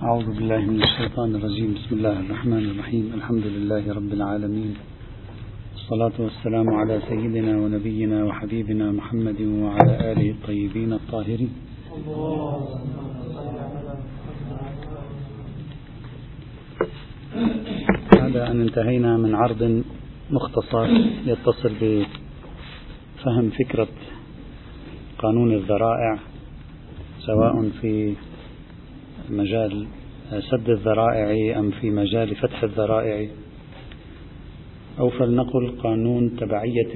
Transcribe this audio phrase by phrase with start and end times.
[0.00, 1.74] أعوذ بالله من الشيطان الرجيم.
[1.74, 3.12] بسم الله الرحمن الرحيم.
[3.14, 4.74] الحمد لله رب العالمين.
[5.72, 11.52] والصلاة والسلام على سيدنا ونبينا وحبيبنا محمد وعلى آله الطيبين الطاهرين.
[18.16, 19.82] بعد أن انتهينا من عرض
[20.30, 20.88] مختصر
[21.26, 23.88] يتصل بفهم فكرة
[25.18, 26.18] قانون الذرائع
[27.26, 28.14] سواء في
[29.30, 29.86] مجال
[30.50, 33.28] سد الذرائع أم في مجال فتح الذرائع.
[34.98, 36.92] أو فلنقل قانون تبعية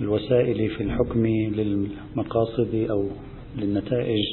[0.00, 3.08] الوسائل في الحكم للمقاصد أو
[3.58, 4.24] للنتائج.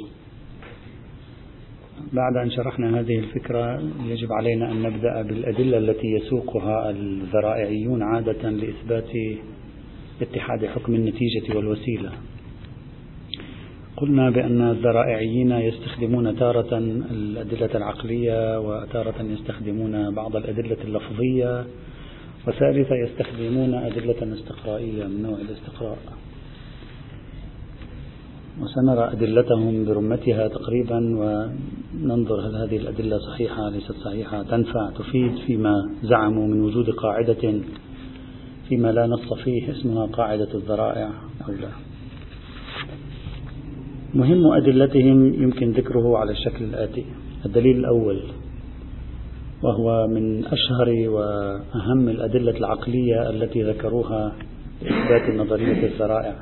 [2.14, 9.10] بعد أن شرحنا هذه الفكرة يجب علينا أن نبدأ بالأدلة التي يسوقها الذرائعيون عادة لإثبات
[10.22, 12.12] اتحاد حكم النتيجة والوسيلة.
[13.98, 16.78] قلنا بأن الذرائعيين يستخدمون تارة
[17.12, 21.66] الأدلة العقلية وتارة يستخدمون بعض الأدلة اللفظية
[22.48, 25.98] وثالثا يستخدمون أدلة استقرائية من نوع الاستقراء.
[28.62, 34.44] وسنرى أدلتهم برمتها تقريبا وننظر هل هذه الأدلة صحيحة ليست صحيحة.
[34.44, 37.54] تنفع تفيد فيما زعموا من وجود قاعدة
[38.70, 41.10] فيما لا نص فيه اسمها قاعدة الذرائع
[41.48, 41.95] أو لا.
[44.16, 47.06] مهم أدلتهم يمكن ذكره على الشكل الآتي.
[47.46, 48.22] الدليل الأول
[49.64, 54.36] وهو من أشهر وأهم الأدلة العقلية التي ذكروها
[54.82, 56.36] لإثبات نظرية الذرائع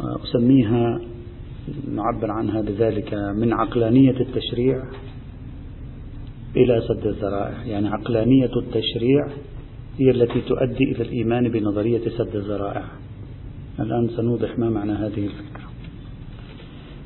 [0.00, 1.00] أسميها
[1.88, 4.82] نعبر عنها بذلك من عقلانية التشريع
[6.56, 9.28] إلى سد الذرائع يعني عقلانية التشريع
[9.98, 12.84] هي التي تؤدي إلى الإيمان بنظرية سد الذرائع
[13.80, 15.53] الآن سنوضح ما معنى هذه الفكرة.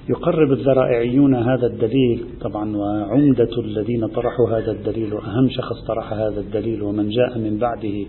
[0.08, 6.82] يقرب الذرائعيون هذا الدليل طبعا وعمدة الذين طرحوا هذا الدليل وأهم شخص طرح هذا الدليل
[6.82, 8.06] ومن جاء من بعده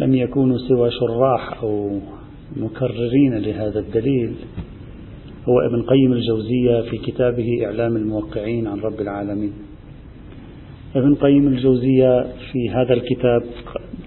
[0.00, 2.00] لم يكونوا سوى شراح أو
[2.56, 4.34] مكررين لهذا الدليل.
[5.48, 9.52] هو ابن قيم الجوزية في كتابه إعلام الموقعين عن رب العالمين.
[10.96, 13.42] ابن قيم الجوزية في هذا الكتاب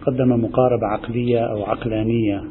[0.08, 2.44] قدم مقاربة عقلية أو عقلانية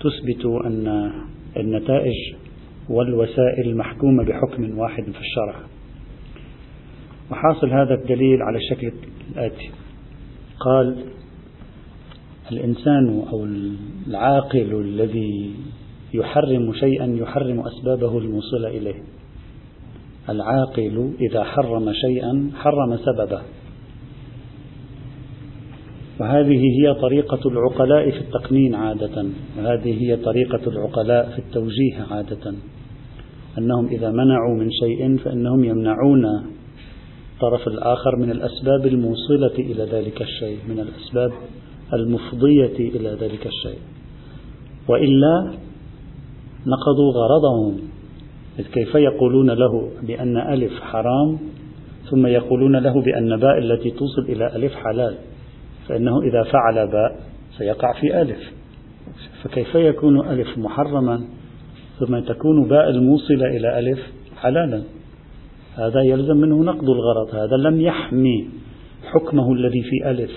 [0.00, 1.12] تثبت أن
[1.56, 2.43] النتائج
[2.88, 5.54] والوسائل محكومة بحكم واحد في الشرع.
[7.30, 8.92] وحاصل هذا الدليل على الشكل
[9.32, 9.70] الآتي
[10.60, 10.96] قال
[12.52, 13.44] الإنسان أو
[14.06, 15.54] العاقل الذي
[16.14, 19.02] يحرم شيئا يحرم أسبابه الموصلة إليه.
[20.28, 23.42] العاقل إذا حرم شيئا حرم سببه.
[26.20, 29.26] وهذه هي طريقة العقلاء في التقنين عادة.
[29.58, 32.54] وهذه هي طريقة العقلاء في التوجيه عادة.
[33.58, 36.24] أنهم إذا منعوا من شيء فإنهم يمنعون
[37.34, 41.32] الطرف الآخر من الأسباب الموصلة إلى ذلك الشيء من الأسباب
[41.92, 43.78] المفضية إلى ذلك الشيء.
[44.88, 45.52] وإلا
[46.66, 47.80] نقضوا غرضهم.
[48.58, 51.38] إذ كيف يقولون له بأن ألف حرام
[52.10, 55.14] ثم يقولون له بأن باء التي توصل إلى ألف حلال.
[55.88, 57.16] فإنه إذا فعل باء
[57.58, 58.38] سيقع في ألف.
[59.42, 61.24] فكيف يكون ألف محرما
[61.98, 63.98] ثم تكون باء الموصلة إلى ألف
[64.36, 64.82] حلالا؟
[65.74, 67.34] هذا يلزم منه نقض الغرض.
[67.34, 68.48] هذا لم يحمي
[69.12, 70.32] حكمه الذي في ألف.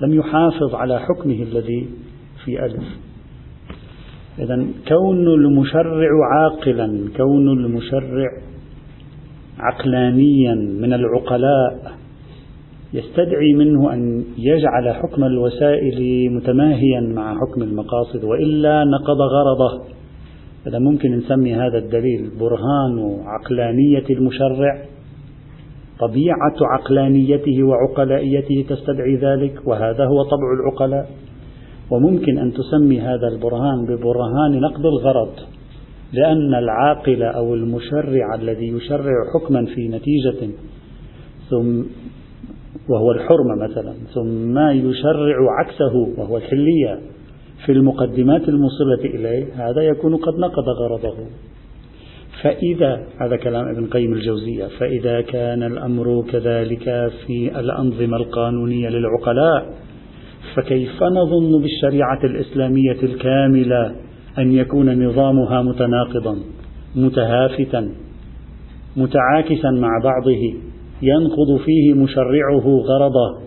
[0.00, 1.88] لم يحافظ على حكمه الذي
[2.44, 2.84] في ألف.
[4.38, 8.28] إذا كون المشرع عاقلا كون المشرع
[9.58, 11.96] عقلانيا من العقلاء
[12.94, 19.84] يستدعي منه أن يجعل حكم الوسائل متماهيا مع حكم المقاصد وإلا نقض غرضه.
[20.66, 24.82] إذا ممكن نسمي هذا الدليل برهان عقلانية المشرع.
[26.00, 31.10] طبيعة عقلانيته وعقلائيته تستدعي ذلك وهذا هو طبع العقلاء.
[31.90, 35.32] وممكن أن تسمي هذا البرهان ببرهان نقض الغرض
[36.12, 40.52] لأن العاقل أو المشرع الذي يشرع حكما في نتيجة
[41.50, 41.82] ثم
[42.88, 47.00] وهو الحرمة مثلا ثم يشرع عكسه وهو الحلية
[47.66, 51.16] في المقدمات الموصلة إليه هذا يكون قد نقض غرضه.
[52.42, 59.74] فإذا هذا كلام ابن قيم الجوزية فإذا كان الأمر كذلك في الأنظمة القانونية للعقلاء
[60.54, 63.94] فكيف نظن بالشريعة الإسلامية الكاملة
[64.38, 66.38] أن يكون نظامها متناقضا
[66.96, 67.92] متهافتا
[68.96, 70.65] متعاكسا مع بعضه؟
[71.02, 73.46] ينقض فيه مشرعه غرضه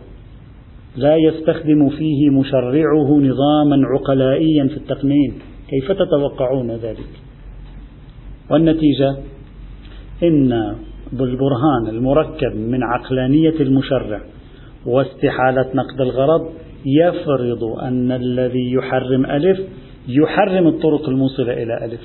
[0.97, 5.33] لا يستخدم فيه مشرعه نظاما عقلائيا في التقنين.
[5.69, 7.09] كيف تتوقعون ذلك؟
[8.51, 9.17] والنتيجة؟
[10.23, 10.75] إن
[11.13, 14.21] بالبرهان المركب من عقلانية المشرع
[14.85, 16.49] واستحالة نقد الغرض
[16.85, 19.59] يفرض أن الذي يحرم ألف
[20.07, 22.01] يحرم الطرق الموصلة إلى ألف.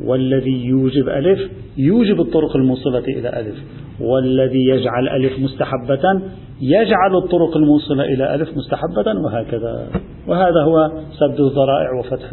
[0.00, 3.56] والذي يوجب ألف يوجب الطرق الموصلة إلى ألف.
[4.00, 6.20] والذي يجعل ألف مستحبة
[6.60, 9.88] يجعل الطرق الموصلة إلى ألف مستحبة وهكذا.
[10.26, 12.30] وهذا هو سد الذرائع وفتح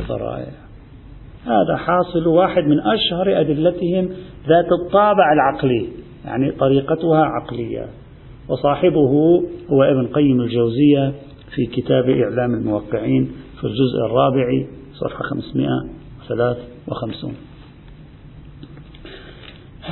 [0.00, 0.52] الذرائع.
[1.44, 4.08] هذا حاصل واحد من أشهر أدلتهم
[4.48, 5.88] ذات الطابع العقلي
[6.24, 7.86] يعني طريقتها عقلية.
[8.48, 9.00] وصاحبه
[9.70, 11.12] هو ابن قيم الجوزية
[11.54, 15.34] في كتاب إعلام الموقعين في الجزء الرابع صفحة
[16.30, 17.34] 553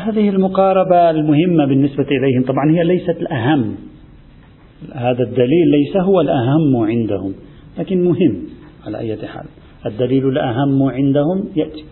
[0.04, 2.42] هذه المقاربة المهمة بالنسبة إليهم.
[2.42, 3.74] طبعا هي ليست الأهم.
[4.94, 7.34] هذا الدليل ليس هو الأهم عندهم
[7.78, 8.42] لكن مهم
[8.86, 9.44] على أي حال.
[9.86, 11.84] الدليل الأهم عندهم يأتي.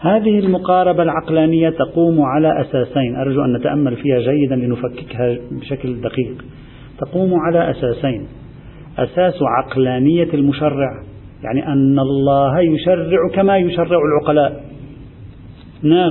[0.00, 3.16] هذه المقاربة العقلانية تقوم على أساسين.
[3.16, 6.44] أرجو أن نتأمل فيها جيدا لنفككها بشكل دقيق.
[6.98, 8.26] تقوم على أساسين.
[8.98, 11.02] أساس عقلانية المشرع.
[11.46, 14.60] يعني أن الله يشرع كما يشرع العقلاء.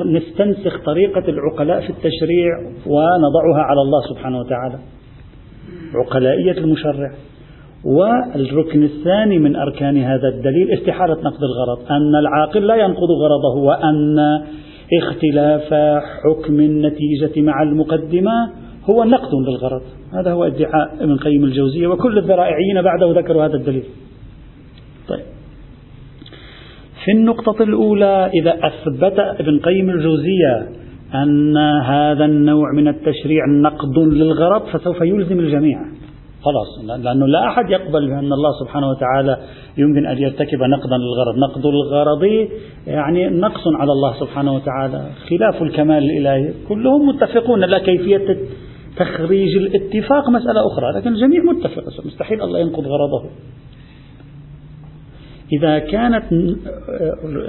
[0.05, 4.79] نستنسخ طريقة العقلاء في التشريع ونضعها على الله سبحانه وتعالى.
[5.95, 7.11] عقلائية المشرع.
[7.85, 11.91] والركن الثاني من أركان هذا الدليل استحالة نقد الغرض.
[11.91, 14.17] أن العاقل لا ينقض غرضه وأن
[15.01, 15.73] اختلاف
[16.23, 18.49] حكم النتيجة مع المقدمة
[18.89, 19.81] هو نقد للغرض.
[20.13, 23.83] هذا هو ادعاء ابن قيم الجوزية وكل الذرائعيين بعده ذكروا هذا الدليل.
[25.09, 25.25] طيب.
[27.05, 30.69] في النقطة الأولى إذا أثبت ابن قيم الجوزية
[31.15, 35.79] أن هذا النوع من التشريع نقد للغرض فسوف يلزم الجميع.
[36.41, 36.99] خلاص.
[37.03, 39.37] لأنه لا أحد يقبل بأن الله سبحانه وتعالى
[39.77, 41.37] يمكن أن يرتكب نقدا للغرض.
[41.37, 42.47] نقد الغرض
[42.87, 45.05] يعني نقص على الله سبحانه وتعالى.
[45.29, 48.37] خلاف الكمال الإلهي كلهم متفقون لا كيفية
[48.97, 50.99] تخريج الاتفاق مسألة أخرى.
[50.99, 51.83] لكن الجميع متفق.
[52.05, 53.29] مستحيل الله ينقض غرضه.
[55.53, 56.23] إذا كانت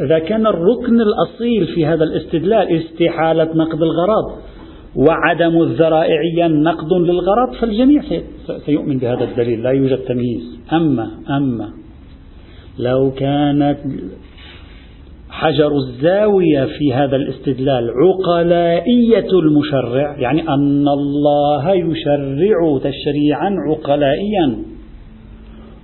[0.04, 4.38] إذا كان الركن الأصيل في هذا الاستدلال استحالة نقد الغرض
[4.96, 8.02] وعدم الذرائعية نقد للغرض فالجميع
[8.66, 10.58] سيؤمن بهذا الدليل لا يوجد تمييز.
[10.72, 11.68] أما أما
[12.78, 13.78] لو كانت
[15.30, 24.75] حجر الزاوية في هذا الاستدلال عقلائية المشرع يعني أن الله يشرع تشريعا عقلائيا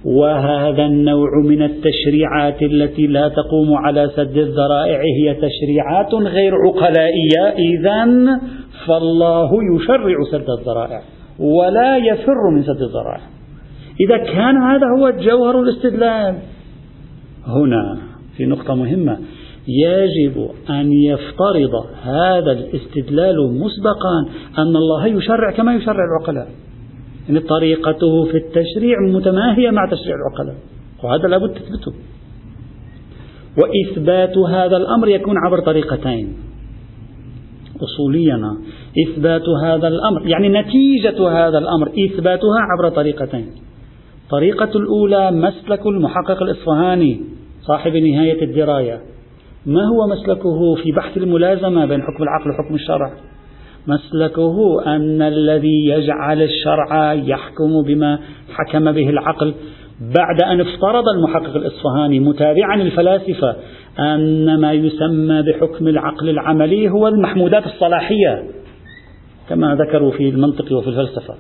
[0.05, 7.43] وهذا النوع من التشريعات التي لا تقوم على سد الذرائع هي تشريعات غير عقلائية.
[7.59, 8.05] إذا
[8.87, 11.03] فالله يشرع سد الذرائع
[11.39, 13.21] ولا يفر من سد الذرائع.
[14.01, 16.35] إذا كان هذا هو جوهر الاستدلال.
[17.47, 17.99] هنا
[18.37, 19.19] في نقطة مهمة
[19.69, 24.27] يجب أن يفترض هذا الاستدلال مسبقا
[24.59, 26.49] أن الله يشرع كما يشرع العقلاء.
[27.29, 30.57] يعني طريقته في التشريع متماهية مع تشريع العقلاء
[31.05, 31.93] وهذا لابد تثبته.
[33.59, 36.37] وإثبات هذا الأمر يكون عبر طريقتين.
[37.83, 38.57] أصوليا
[39.07, 43.51] إثبات هذا الأمر يعني نتيجة هذا الأمر إثباتها عبر طريقتين.
[44.25, 47.21] الطريقة الأولى مسلك المحقق الإصفهاني
[47.63, 49.01] صاحب نهاية الدراية.
[49.67, 53.13] ما هو مسلكه في بحث الملازمة بين حكم العقل وحكم الشرع؟
[53.87, 58.19] مسلكه أن الذي يجعل الشرع يحكم بما
[58.53, 59.55] حكم به العقل
[60.01, 63.57] بعد أن افترض المحقق الإصفهاني متابعا الفلاسفة
[63.99, 68.45] أن ما يسمى بحكم العقل العملي هو المحمودات الصلاحية
[69.49, 71.35] كما ذكروا في المنطق وفي الفلسفة.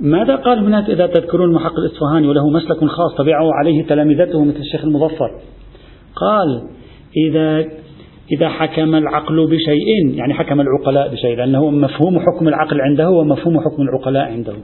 [0.00, 4.84] ماذا قال هناك إذا تذكرون المحقق الإصفهاني وله مسلك خاص تبعه عليه تلامذته مثل الشيخ
[4.84, 5.30] المظفر؟
[6.16, 6.62] قال
[7.16, 7.64] إذا
[8.36, 13.82] إذا حكم العقل بشيء يعني حكم العقلاء بشيء لأنه مفهوم حكم العقل عنده ومفهوم حكم
[13.82, 14.54] العقلاء عنده.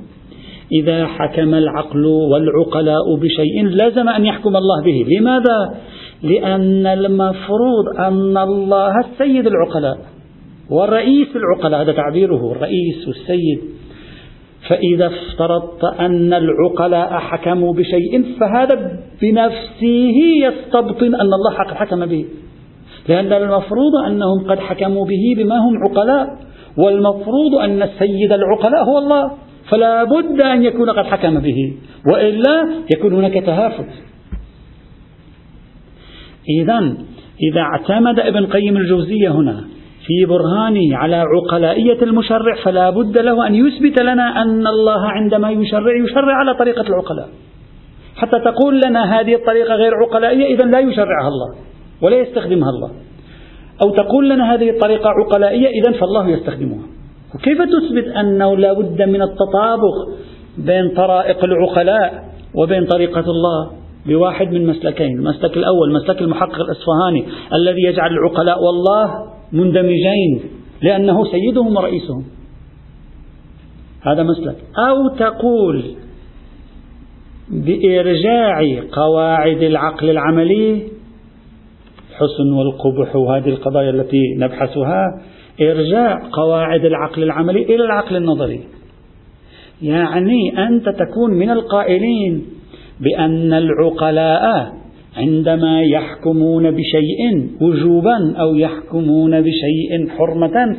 [0.73, 5.07] إذا حكم العقل والعقلاء بشيء لازم أن يحكم الله به.
[5.17, 5.75] لماذا؟
[6.23, 9.99] لأن المفروض أن الله السيد العقلاء
[10.71, 13.61] والرئيس العقلاء هذا تعبيره الرئيس والسيد
[14.69, 22.25] فإذا افترضت أن العقلاء حكموا بشيء فهذا بنفسه يستبطن أن الله حكم به.
[23.09, 26.27] لأن المفروض أنهم قد حكموا به بما هم عقلاء
[26.79, 29.31] والمفروض أن السيد العقلاء هو الله
[29.71, 31.77] فلا بد أن يكون قد حكم به
[32.13, 33.89] وإلا يكون هناك تهافت.
[36.61, 36.79] إذا
[37.53, 39.65] إذا اعتمد ابن قيم الجوزية هنا
[40.07, 45.97] في برهانه على عقلائية المشرع فلا بد له أن يثبت لنا أن الله عندما يشرع
[46.05, 47.29] يشرع على طريقة العقلاء.
[48.17, 51.69] حتى تقول لنا هذه الطريقة غير عقلائية إذا لا يشرعها الله.
[52.03, 52.91] ولا يستخدمها الله.
[53.83, 56.87] أو تقول لنا هذه الطريقة عقلائية إذا فالله يستخدمها.
[57.35, 59.97] وكيف تثبت أنه لا بد من التطابق
[60.59, 62.25] بين طرائق العقلاء
[62.55, 63.71] وبين طريقة الله
[64.07, 69.11] بواحد من مسلكين؟ المسلك الأول مسلك المحقق الأصفهاني الذي يجعل العقلاء والله
[69.53, 70.41] مندمجين
[70.83, 72.25] لأنه سيدهم ورئيسهم.
[74.03, 74.57] هذا مسلك.
[74.79, 75.85] أو تقول
[77.51, 78.61] بإرجاع
[78.93, 80.98] قواعد العقل العملي
[82.19, 85.05] الحسن والقبح وهذه القضايا التي نبحثها
[85.61, 88.61] إرجاع قواعد العقل العملي إلى العقل النظري.
[89.83, 92.45] يعني أنت تكون من القائلين
[93.01, 94.73] بأن العقلاء
[95.17, 100.77] عندما يحكمون بشيء وجوبا أو يحكمون بشيء حرمة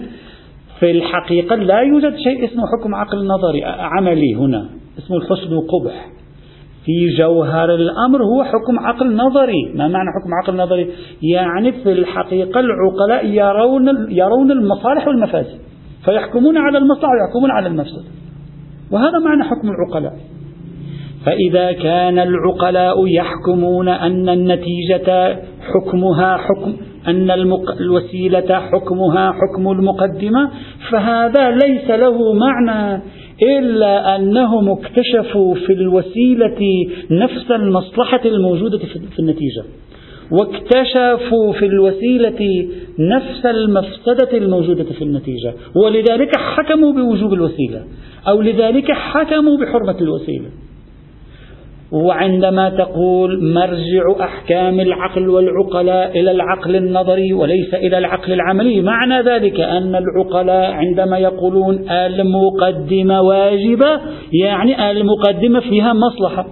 [0.80, 6.08] في الحقيقة لا يوجد شيء اسمه حكم عقل نظري عملي هنا اسمه الحسن وقبح
[6.90, 9.72] في جوهر الأمر هو حكم عقل نظري.
[9.76, 10.90] ما معنى حكم عقل نظري؟
[11.22, 15.60] يعني في الحقيقة العقلاء يرون, يرون المصالح والمفاسد
[16.06, 18.04] فيحكمون على المصلحة ويحكمون على المفسد.
[18.92, 20.14] وهذا معنى حكم العقلاء.
[21.26, 25.40] فإذا كان العقلاء يحكمون أن النتيجة
[25.74, 26.74] حكمها حكم
[27.08, 27.32] أن
[27.82, 30.50] الوسيلة حكمها حكم المقدمة
[30.92, 33.02] فهذا ليس له معنى.
[33.42, 36.58] إلا أنهم اكتشفوا في الوسيلة
[37.12, 38.78] نفس المصلحة الموجودة
[39.16, 39.64] في النتيجة.
[40.32, 42.68] واكتشفوا في الوسيلة
[43.00, 45.54] نفس المفسدة الموجودة في النتيجة.
[45.86, 47.84] ولذلك حكموا بوجوب الوسيلة.
[48.28, 50.50] أو لذلك حكموا بحرمة الوسيلة.
[51.92, 58.82] وعندما تقول مرجع أحكام العقل والعقلاء إلى العقل النظري وليس إلى العقل العملي.
[58.82, 64.00] معنى ذلك أن العقلاء عندما يقولون المقدمة واجبة
[64.34, 66.48] يعني المقدمة فيها مصلحة.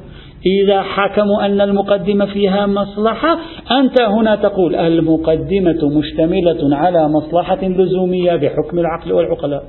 [0.45, 3.39] إذا حكموا أن المقدمة فيها مصلحة
[3.71, 9.63] أنت هنا تقول المقدمة مشتملة على مصلحة لزومية بحكم العقل والعقلاء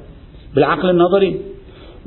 [0.55, 1.58] بالعقل النظري.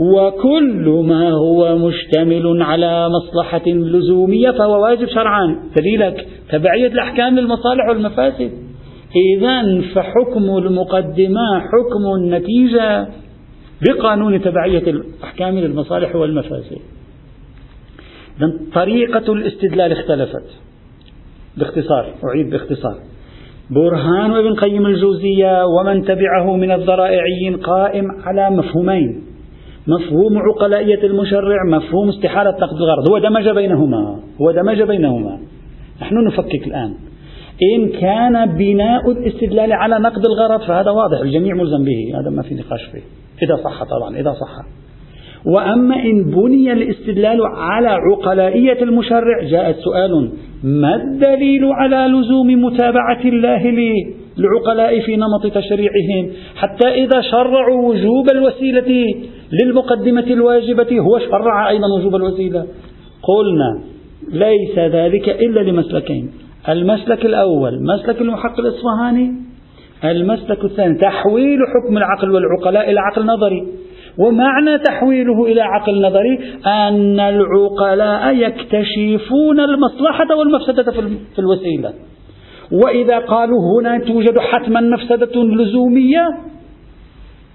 [0.02, 5.60] وكل ما هو مشتمل على مصلحة لزومية فهو واجب شرعا.
[5.76, 8.52] دليلك تبعية الأحكام للمصالح والمفاسد.
[9.36, 13.08] إذا فحكم المقدمة حكم النتيجة
[13.88, 16.78] بقانون تبعية الأحكام للمصالح والمفاسد.
[18.74, 20.46] طريقة الاستدلال اختلفت
[21.58, 22.96] باختصار أعيد باختصار.
[23.70, 29.31] برهان ابن قيم الجوزية ومن تبعه من الذرائعيين قائم على مفهومين.
[29.88, 33.10] مفهوم عقلائية المشرع مفهوم استحالة نقد الغرض.
[33.10, 35.40] هو دمج بينهما هو دمج بينهما.
[36.02, 36.94] نحن نفكك الآن.
[37.76, 42.56] إن كان بناء الاستدلال على نقد الغرض فهذا واضح الجميع ملزم به هذا ما في
[42.56, 43.02] نقاش فيه.
[43.46, 44.66] إذا صح طبعا إذا صح.
[45.46, 50.32] وأما إن بني الاستدلال على عقلائية المشرع جاء سؤال
[50.64, 53.64] ما الدليل على لزوم متابعة الله
[54.38, 59.16] للعقلاء في نمط تشريعهم؟ حتى إذا شرعوا وجوب الوسيلة
[59.52, 62.66] للمقدمة الواجبة هو شرع أيضا وجوب الوسيلة
[63.24, 63.84] قلنا
[64.32, 66.32] ليس ذلك إلا لمسلكين.
[66.70, 69.34] المسلك الأول مسلك المحقق الإصفهاني.
[70.06, 73.68] المسلك الثاني تحويل حكم العقل والعقلاء إلى عقل نظري.
[74.18, 80.92] ومعنى تحويله إلى عقل نظري أن العقلاء يكتشفون المصلحة والمفسدة
[81.36, 81.94] في الوسيلة.
[82.84, 86.28] وإذا قالوا هنا توجد حتما مفسدة لزومية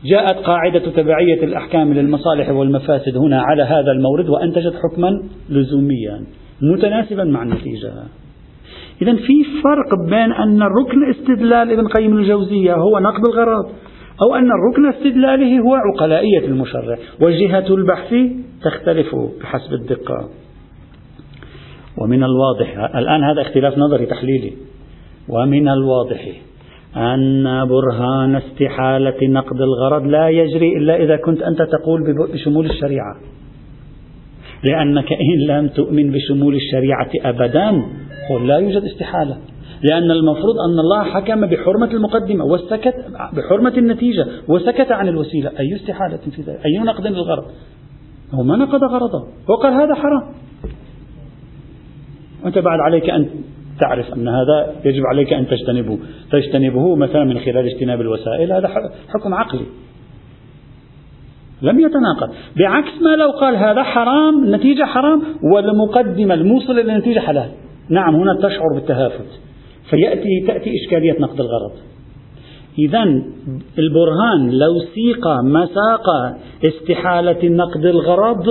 [0.04, 6.24] جاءت قاعدة تبعية الأحكام للمصالح والمفاسد هنا على هذا المورد وأنتجت حكما لزوميا
[6.62, 7.92] متناسبا مع النتيجة.
[9.02, 13.64] إذا في فرق بين أن الركن استدلال ابن قيم الجوزية هو نقد الغرض
[14.22, 18.14] أو أن الركن استدلاله هو عقلائية المشرع وجهة البحث
[18.62, 20.28] تختلف بحسب الدقة.
[22.02, 24.52] ومن الواضح الآن هذا اختلاف نظري تحليلي.
[25.28, 26.26] ومن الواضح
[26.96, 32.00] أن برهان استحالة نقد الغرض لا يجري إلا إذا كنت أنت تقول
[32.32, 33.16] بشمول الشريعة.
[34.64, 37.70] لأنك إن لم تؤمن بشمول الشريعة أبدا
[38.30, 39.36] قل لا يوجد استحالة.
[39.82, 42.94] لأن المفروض أن الله حكم بحرمة المقدمة وسكت
[43.32, 45.50] بحرمة النتيجة وسكت عن الوسيلة.
[45.60, 47.44] أي استحالة في ذلك؟ أي نقد للغرض؟
[48.34, 49.26] هو ما نقض غرضه.
[49.50, 50.22] هو قال هذا حرام.
[52.44, 53.28] وأنت بعد عليك أن
[53.80, 55.98] تعرف أن هذا يجب عليك أن تجتنبه.
[56.32, 58.68] تجتنبه مثلا من خلال اجتناب الوسائل هذا
[59.08, 59.66] حكم عقلي.
[61.62, 62.34] لم يتناقض.
[62.56, 67.50] بعكس ما لو قال هذا حرام نتيجة حرام والمقدمة الموصلة للنتيجة حلال.
[67.90, 69.40] نعم هنا تشعر بالتهافت.
[69.90, 71.72] فيأتي تأتي إشكالية نقد الغرض.
[72.78, 73.02] إذا
[73.78, 76.06] البرهان لو سيق مساق
[76.64, 78.46] استحالة نقد الغرض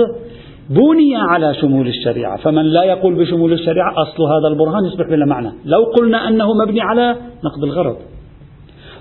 [0.70, 2.36] بني على شمول الشريعة.
[2.36, 5.52] فمن لا يقول بشمول الشريعة أصل هذا البرهان يصبح بلا معنى.
[5.64, 7.96] لو قلنا أنه مبني على نقد الغرض.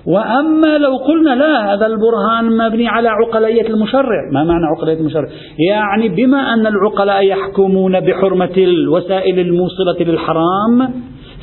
[0.08, 4.32] وأما لو قلنا لا هذا البرهان مبني على عقلية المشرع.
[4.34, 5.28] ما معنى عقلية المشرع؟
[5.70, 10.94] يعني بما أن العقلاء يحكمون بحرمة الوسائل الموصلة للحرام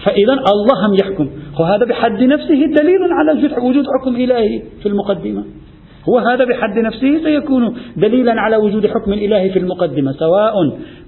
[0.05, 1.29] فإذا الله هم يحكم.
[1.61, 5.45] وهذا بحد نفسه دليل على وجود حكم إلهي في المقدمة.
[6.09, 10.52] هو هذا بحد نفسه سيكون دليلا على وجود حكم إلهي في المقدمة سواء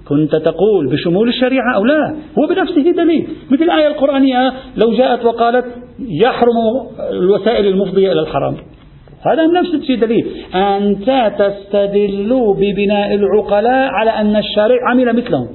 [0.07, 3.27] كنت تقول بشمول الشريعة أو لا هو بنفسه دليل.
[3.51, 5.65] مثل الآية القرآنية لو جاءت وقالت
[5.99, 6.57] يحرم
[7.09, 8.55] الوسائل المفضية إلى الحرام.
[9.25, 10.27] هذا نفس الشيء دليل.
[10.55, 15.47] أنت تستدل ببناء العقلاء على أن الشارع عمل مثلهم.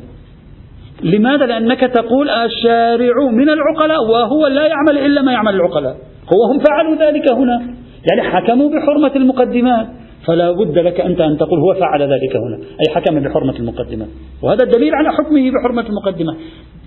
[1.03, 5.97] لماذا؟ لأنك تقول الشارع من العقلاء وهو لا يعمل إلا ما يعمل العقلاء.
[6.33, 7.80] هو هم فعلوا ذلك هنا.
[8.09, 9.87] يعني حكموا بحرمة المقدمات.
[10.27, 12.57] فلا بد لك أنت أن تقول هو فعل ذلك هنا.
[12.57, 14.07] أي حكم بحرمة المقدمة
[14.43, 16.37] وهذا الدليل على حكمه بحرمة المقدمة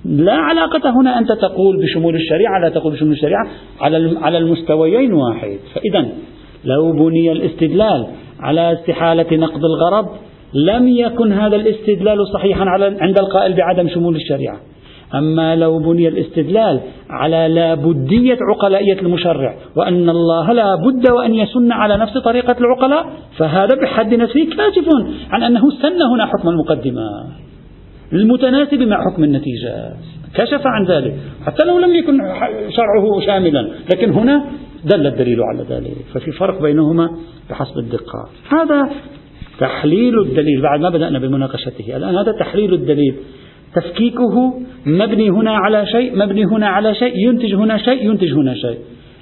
[0.05, 3.48] لا علاقة هنا أنت تقول بشمول الشريعة لا تقول بشمول الشريعة.
[3.82, 5.58] على على المستويين واحد.
[5.74, 6.10] فإذا
[6.65, 8.08] لو بني الاستدلال
[8.39, 10.08] على استحالة نقض الغرض
[10.53, 14.58] لم يكن هذا الاستدلال صحيحا على عند القائل بعدم شمول الشريعة.
[15.15, 16.79] أما لو بني الاستدلال
[17.10, 23.05] على لابدية عقلائية المشرع وأن الله لا بد وأن يسن على نفس طريقة العقلاء
[23.38, 24.88] فهذا بحد نفسه كاشف
[25.29, 27.03] عن أنه سن هنا حكم المقدمة.
[28.13, 29.93] المتناسب مع حكم النتيجة.
[30.36, 31.13] كشف عن ذلك.
[31.46, 32.17] حتى لو لم يكن
[32.70, 34.46] شرعه شاملا لكن هنا
[34.86, 35.96] دل الدليل على ذلك.
[36.13, 37.10] ففي فرق بينهما
[37.50, 38.29] بحسب الدقة.
[38.50, 38.89] هذا
[39.60, 40.62] تحليل الدليل.
[40.62, 41.98] بعد ما بدأنا بمناقشته.
[41.98, 43.15] الآن هذا تحليل الدليل.
[43.75, 44.53] تفكيكه
[44.86, 48.77] مبني هنا على شيء مبني هنا على شيء ينتج هنا شيء ينتج هنا شيء.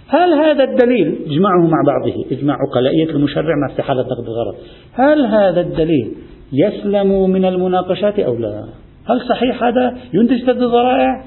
[0.07, 4.55] هل هذا الدليل اجمعه مع بعضه اجماع عقلائية المشرع مع استحالة نقد الغرض
[4.93, 6.11] هل هذا الدليل
[6.53, 8.63] يسلم من المناقشات أو لا؟
[9.05, 11.23] هل صحيح هذا؟ ينتج سد الذرائع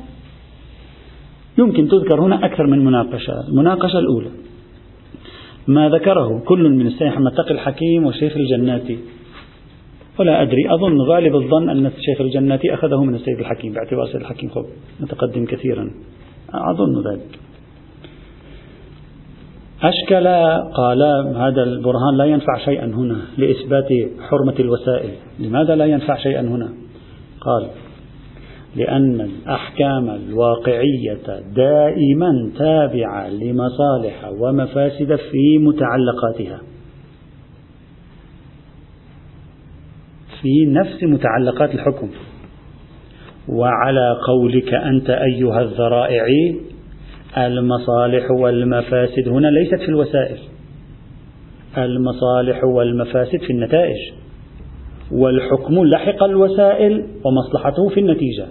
[1.58, 3.48] يمكن تذكر هنا أكثر من مناقشة.
[3.48, 4.30] المناقشة الأولى
[5.68, 8.98] ما ذكره كل من السيد محمد تقي الحكيم وشيخ الجناتي
[10.18, 10.74] ولا أدري.
[10.74, 14.64] أظن غالب الظن أن الشيخ الجناتي أخذه من السيد الحكيم باعتبار السيد الحكيم خب
[15.00, 15.90] متقدم كثيرا.
[16.54, 17.38] أظن ذلك.
[19.82, 20.26] أشكل
[20.74, 21.02] قال
[21.36, 23.88] هذا البرهان لا ينفع شيئا هنا لإثبات
[24.20, 25.10] حرمة الوسائل.
[25.40, 26.68] لماذا لا ينفع شيئا هنا؟
[27.40, 27.66] قال
[28.76, 36.73] لأن الأحكام الواقعية دائما تابعة لمصالح ومفاسد في متعلقاتها.
[40.44, 42.10] في نفس متعلقات الحكم.
[43.48, 46.24] وعلى قولك أنت أيها الذرائع
[47.38, 50.38] المصالح والمفاسد هنا ليست في الوسائل.
[51.78, 53.96] المصالح والمفاسد في النتائج.
[55.12, 58.46] والحكم لحق الوسائل ومصلحته في النتيجة.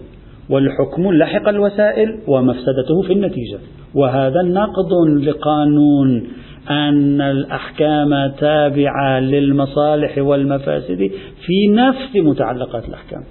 [0.49, 3.57] والحكم لحق الوسائل ومفسدته في النتيجة.
[3.95, 4.91] وهذا نقض
[5.23, 6.27] لقانون
[6.69, 11.11] أن الأحكام تابعة للمصالح والمفاسد
[11.45, 13.23] في نفس متعلقات الأحكام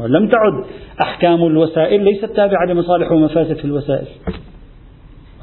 [0.00, 0.64] ولم تعد
[1.02, 4.06] أحكام الوسائل ليست تابعة لمصالح ومفاسد في الوسائل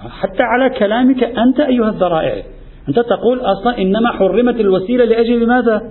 [0.10, 2.44] حتى على كلامك أنت أيها الذرائع
[2.90, 5.82] أنت تقول أصلا إنما حرمت الوسيلة لأجل ماذا؟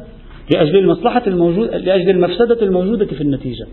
[0.54, 3.66] لأجل المصلحة الموجودة لأجل المفسدة الموجودة في النتيجة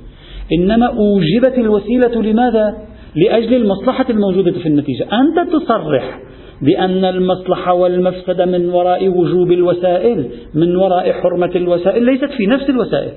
[0.60, 2.78] إنما أوجبت الوسيلة لماذا؟
[3.16, 5.04] لأجل المصلحة الموجودة في النتيجة.
[5.04, 6.20] أنت تصرح
[6.62, 13.12] بأن المصلحة والمفسدة من وراء وجوب الوسائل من وراء حرمة الوسائل ليست في نفس الوسائل.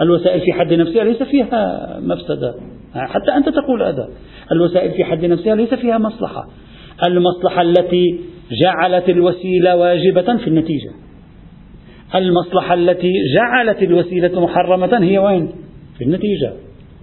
[0.00, 2.54] الوسائل في حد نفسها ليس فيها مفسدة.
[2.94, 4.08] حتى أنت تقول هذا
[4.52, 6.48] الوسائل في حد نفسها ليس فيها مصلحة.
[7.08, 8.20] المصلحة التي
[8.62, 10.90] جعلت الوسيلة واجبة في النتيجة.
[12.14, 15.52] المصلحة التي جعلت الوسيلة محرمة هي وين؟
[15.98, 16.52] في النتيجة.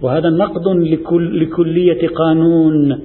[0.04, 3.00] وهذا نقد لكل لكلية قانون.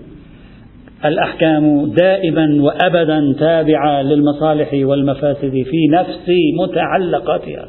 [1.05, 6.27] الأحكام دائما وأبدا تابعة للمصالح والمفاسد في نفس
[6.61, 7.67] متعلقاتها.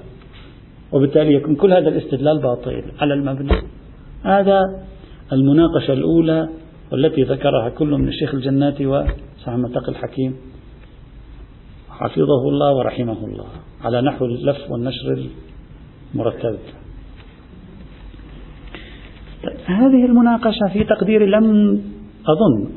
[0.93, 3.63] وبالتالي يكون كل هذا الاستدلال باطل على المبنى.
[4.25, 4.61] هذا
[5.33, 6.49] المناقشة الأولى
[6.93, 10.37] والتي ذكرها كل من الشيخ الجناتي وسعد تقي الحكيم.
[11.91, 13.47] حفظه الله ورحمه الله
[13.85, 15.19] على نحو اللف والنشر
[16.15, 16.59] المرتب.
[19.67, 21.81] هذه المناقشة في تقديري لم
[22.27, 22.69] أظن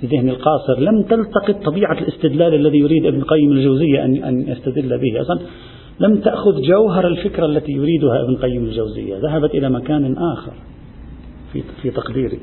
[0.00, 4.98] في ذهني القاصر لم تلتقط طبيعة الاستدلال الذي يريد ابن قيم الجوزية أن أن يستدل
[4.98, 5.40] به أصلا.
[6.00, 9.18] لم تأخذ جوهر الفكرة التي يريدها ابن قيم الجوزية.
[9.18, 10.52] ذهبت إلى مكان آخر
[11.52, 12.38] في في تقديري.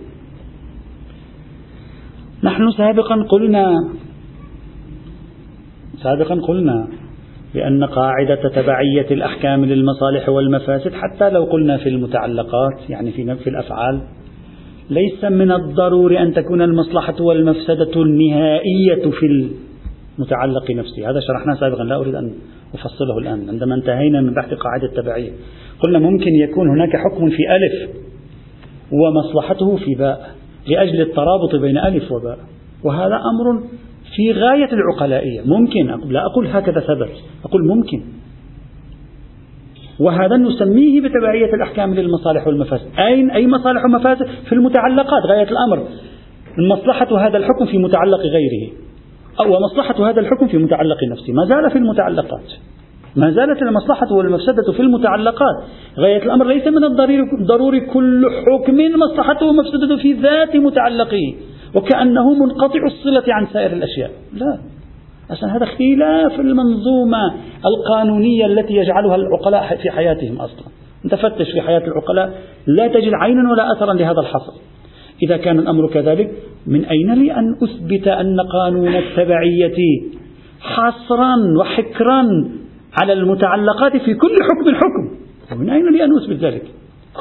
[2.43, 3.75] نحن سابقا قلنا
[6.03, 6.87] سابقا قلنا
[7.53, 14.01] بأن قاعدة تبعية الأحكام للمصالح والمفاسد حتى لو قلنا في المتعلقات يعني في في الأفعال
[14.89, 19.49] ليس من الضروري أن تكون المصلحة والمفسدة النهائية في
[20.19, 21.09] المتعلق نفسه.
[21.09, 22.33] هذا شرحناه سابقا لا أريد أن
[22.73, 25.31] أفصله الآن عندما انتهينا من بحث قاعدة التبعية
[25.79, 27.89] قلنا ممكن يكون هناك حكم في ألف
[28.91, 30.35] ومصلحته في باء
[30.67, 32.39] لأجل الترابط بين ألف وباء
[32.83, 33.63] وهذا أمر
[34.15, 35.41] في غاية العقلائية.
[35.45, 37.11] ممكن لا أقول هكذا ثبت.
[37.45, 38.01] أقول ممكن.
[39.99, 42.87] وهذا نسميه بتبعية الأحكام للمصالح والمفاسد.
[42.99, 45.87] أين أي مصالح ومفاسد؟ في المتعلقات غاية الأمر.
[46.57, 48.71] مصلحة هذا الحكم في متعلق غيره.
[49.39, 51.33] أو مصلحة هذا الحكم في متعلق نفسه.
[51.33, 52.51] ما زال في المتعلقات.
[53.15, 55.63] ما زالت المصلحة والمفسدة في المتعلقات.
[55.97, 56.83] غاية الأمر ليس من
[57.39, 61.35] الضروري كل حكم مصلحته ومفسدته في ذات متعلقه.
[61.75, 64.11] وكأنه منقطع الصلة عن سائر الأشياء.
[64.33, 64.57] لا.
[65.29, 67.33] عشان هذا اختلاف المنظومة
[67.65, 70.65] القانونية التي يجعلها العقلاء في حياتهم أصلا.
[71.05, 72.33] أنت فتش في حياة العقلاء.
[72.67, 74.53] لا تجد عينا ولا أثرا لهذا الحصر.
[75.23, 76.31] إذا كان الأمر كذلك
[76.67, 80.01] من أين لي أن أثبت أن قانون التبعية
[80.61, 82.23] حصرا وحكرا
[83.01, 85.17] على المتعلقات في كل حكم حكم
[85.51, 86.63] ومن أين لي أن أثبت ذلك؟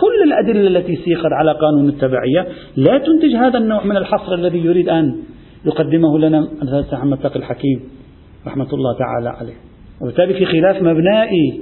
[0.01, 4.89] كل الأدلة التي سيقت على قانون التبعية لا تنتج هذا النوع من الحصر الذي يريد
[4.89, 5.17] أن
[5.65, 7.81] يقدمه لنا الأستاذ محمد تقي الحكيم
[8.47, 9.55] رحمة الله تعالى عليه.
[10.03, 11.61] وبالتالي في خلاف مبنائي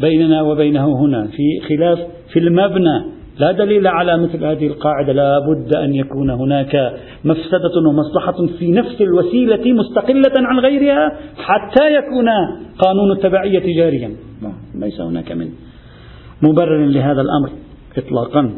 [0.00, 1.98] بيننا وبينه هنا في خلاف
[2.32, 6.92] في المبنى لا دليل على مثل هذه القاعدة لا بد أن يكون هناك
[7.24, 12.28] مفسدة ومصلحة في نفس الوسيلة مستقلة عن غيرها حتى يكون
[12.78, 14.10] قانون التبعية جاريا
[14.74, 15.48] ليس هناك من
[16.42, 17.65] مبرر لهذا الأمر.
[17.98, 18.50] إطلاقا.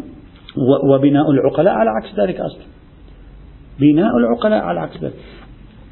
[0.92, 2.62] وبناء العقلاء على عكس ذلك أصلا.
[3.81, 5.14] بناء العقلاء على عكس ذلك.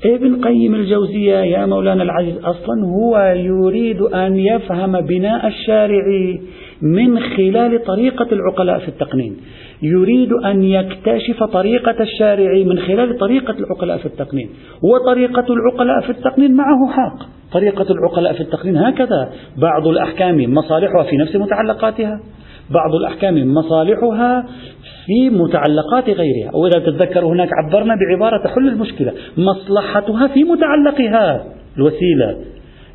[0.04, 6.04] ابن قيم الجوزية يا مولانا العزيز أصلا هو يريد أن يفهم بناء الشارع
[6.82, 9.36] من خلال طريقة العقلاء في التقنين.
[9.82, 14.50] يريد أن يكتشف طريقة الشارع من خلال طريقة العقلاء في التقنين.
[14.82, 17.26] وطريقة العقلاء في التقنين معه حق.
[17.52, 19.32] طريقة العقلاء في التقنين هكذا.
[19.56, 22.20] بعض الأحكام مصالحها في نفس متعلقاتها.
[22.70, 24.46] بعض الأحكام مصالحها
[25.06, 26.56] في متعلقات غيرها.
[26.56, 29.12] وإذا تتذكر هناك عبرنا بعبارة تحل المشكلة.
[29.38, 31.44] مصلحتها في متعلقها
[31.76, 32.36] الوسيلة.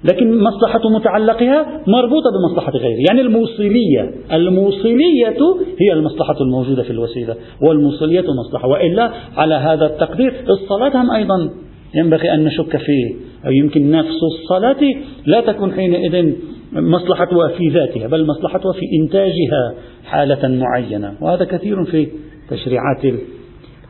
[0.03, 4.11] لكن مصلحة متعلقها مربوطة بمصلحة غيره يعني الموصلية.
[4.31, 5.37] الموصلية
[5.79, 7.35] هي المصلحة الموجودة في الوسيلة.
[7.61, 8.67] والموصلية مصلحة.
[8.67, 11.49] وإلا على هذا التقدير الصلاة هم أيضا
[11.95, 13.15] ينبغي أن نشك فيه.
[13.45, 14.93] أو يمكن نفس الصلاة
[15.25, 16.33] لا تكون حينئذ
[16.71, 19.73] مصلحتها في ذاتها بل مصلحتها في إنتاجها
[20.05, 22.07] حالة معينة وهذا كثير في
[22.49, 23.05] تشريعات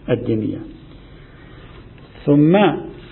[0.10, 0.58] الدينية.
[2.26, 2.58] ثم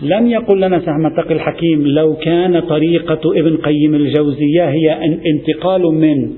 [0.04, 5.00] لم يقل لنا سهم تقي الحكيم لو كان طريقة ابن قيم الجوزية هي
[5.34, 6.34] انتقال من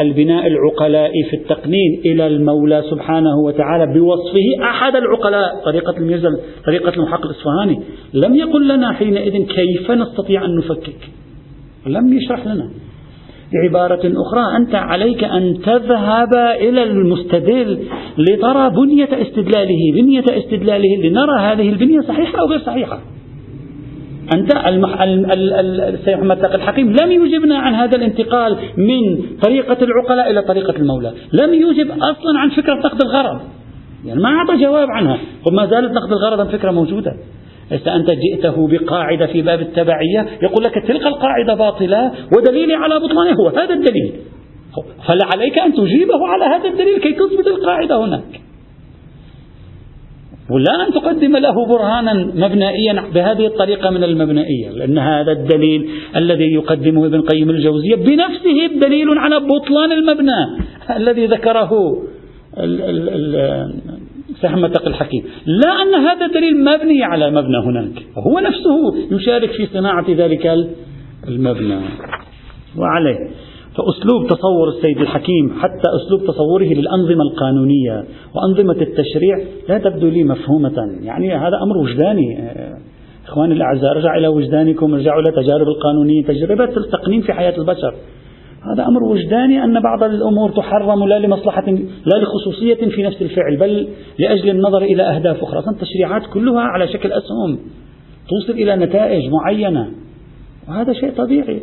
[0.00, 5.92] البناء العقلاء في التقنين إلى المولى سبحانه وتعالى بوصفه أحد العقلاء طريقة
[6.66, 7.80] طريقة المحقق الإصفهاني
[8.12, 11.17] لم يقل لنا حينئذ كيف نستطيع أن نفكك؟
[11.88, 12.70] لم يشرح لنا.
[13.52, 17.78] بعبارة أخرى أنت عليك أن تذهب إلى المستدل
[18.18, 19.92] لترى بنية استدلاله.
[19.94, 23.00] بنية استدلاله لنرى هذه البنية صحيحة أو غير صحيحة.
[24.34, 25.02] أنت المح...
[25.02, 31.12] السيد محمد تقي الحكيم لم يجبنا عن هذا الانتقال من طريقة العقلاء إلى طريقة المولى.
[31.32, 33.40] لم يجب أصلا عن فكرة نقد الغرض.
[34.04, 35.18] يعني ما أعطى جواب عنها.
[35.46, 37.12] وما زالت نقد الغرض فكرة موجودة.
[37.72, 43.34] إذا أنت جئته بقاعدة في باب التبعية يقول لك تلك القاعدة باطلة ودليلي على بطلانها
[43.40, 44.12] هو هذا الدليل.
[45.06, 48.40] فلعليك أن تجيبه على هذا الدليل كي تثبت القاعدة هناك.
[50.50, 57.06] ولا أن تقدم له برهانا مبنائيا بهذه الطريقة من المبنائية لأن هذا الدليل الذي يقدمه
[57.06, 60.46] ابن قيم الجوزية بنفسه دليل على بطلان المبنى
[60.96, 61.70] الذي ذكره
[64.34, 68.02] سحمة الحكيم لا أن هذا الدليل مبني على مبنى هناك.
[68.18, 70.46] هو نفسه يشارك في صناعة ذلك
[71.28, 71.78] المبنى.
[72.76, 73.30] وعليه.
[73.76, 79.38] فأسلوب تصور السيد الحكيم حتى أسلوب تصوره للأنظمة القانونية وأنظمة التشريع
[79.68, 80.98] لا تبدو لي مفهومة.
[81.02, 82.52] يعني هذا أمر وجداني.
[83.26, 87.94] إخواني الأعزاء ارجع إلى وجدانكم ارجعوا إلى تجارب القانونية تجربة التقنين في حياة البشر.
[88.62, 91.70] هذا أمر وجداني أن بعض الأمور تحرم لا لمصلحة
[92.06, 95.62] لا لخصوصية في نفس الفعل بل لأجل النظر إلى أهداف أخرى.
[95.72, 97.58] التشريعات كلها على شكل أسهم
[98.28, 99.90] توصل إلى نتائج معينة
[100.68, 101.60] وهذا شيء طبيعي.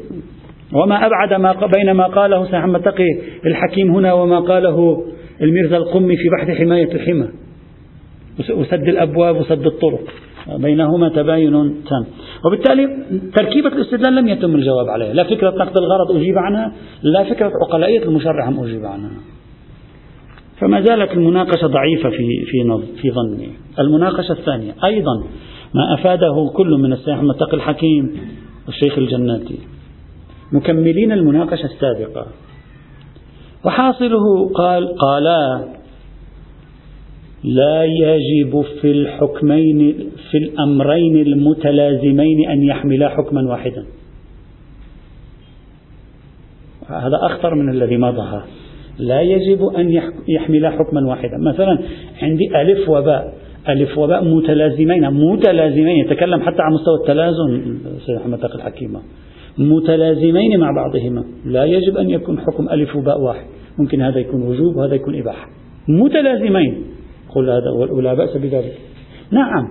[0.74, 3.08] وما أبعد ما بين ما قاله محمد تقي
[3.46, 5.06] الحكيم هنا وما قاله
[5.42, 7.28] الميرزا القمي في بحث حماية الحمى.
[8.40, 10.04] وسد الأبواب وسد الطرق.
[10.48, 11.52] بينهما تباين
[11.90, 12.06] تام.
[12.46, 12.88] وبالتالي
[13.36, 16.72] تركيبة الاستدلال لم يتم الجواب عليها لا فكرة نقد الغرض أجيب عنها
[17.04, 19.12] لا فكرة عقلائية المشرع هم أجيب عنها.
[20.60, 23.50] فما زالت المناقشة ضعيفة في في في ظني.
[23.80, 25.24] المناقشة الثانية أيضا
[25.74, 28.18] ما أفاده كل من السيح المتقي الحكيم
[28.66, 29.60] والشيخ الجناتي.
[30.52, 32.26] مكملين المناقشة السابقة.
[33.66, 35.66] وحاصله قال قالا
[37.46, 43.86] لا يجب في الحكمين في الأمرين المتلازمين أن يحملا حكما واحدا.
[46.88, 48.42] هذا أخطر من الذي مضى.
[49.00, 51.38] لا يجب أن يحملا حكما واحدا.
[51.38, 51.80] مثلا
[52.22, 53.34] عندي ألف وباء.
[53.70, 55.10] ألف وباء متلازمين.
[55.10, 56.06] متلازمين.
[56.06, 59.00] يتكلم حتى عن مستوى التلازم سيد محمد تقي الحكيمة
[59.58, 61.24] متلازمين مع بعضهما.
[61.46, 63.46] لا يجب أن يكون حكم ألف وباء واحد.
[63.80, 65.50] ممكن هذا يكون وجوب وهذا يكون إباحة.
[65.88, 66.84] متلازمين.
[67.36, 68.78] قل هذا ولا بأس بذلك.
[69.32, 69.68] نعم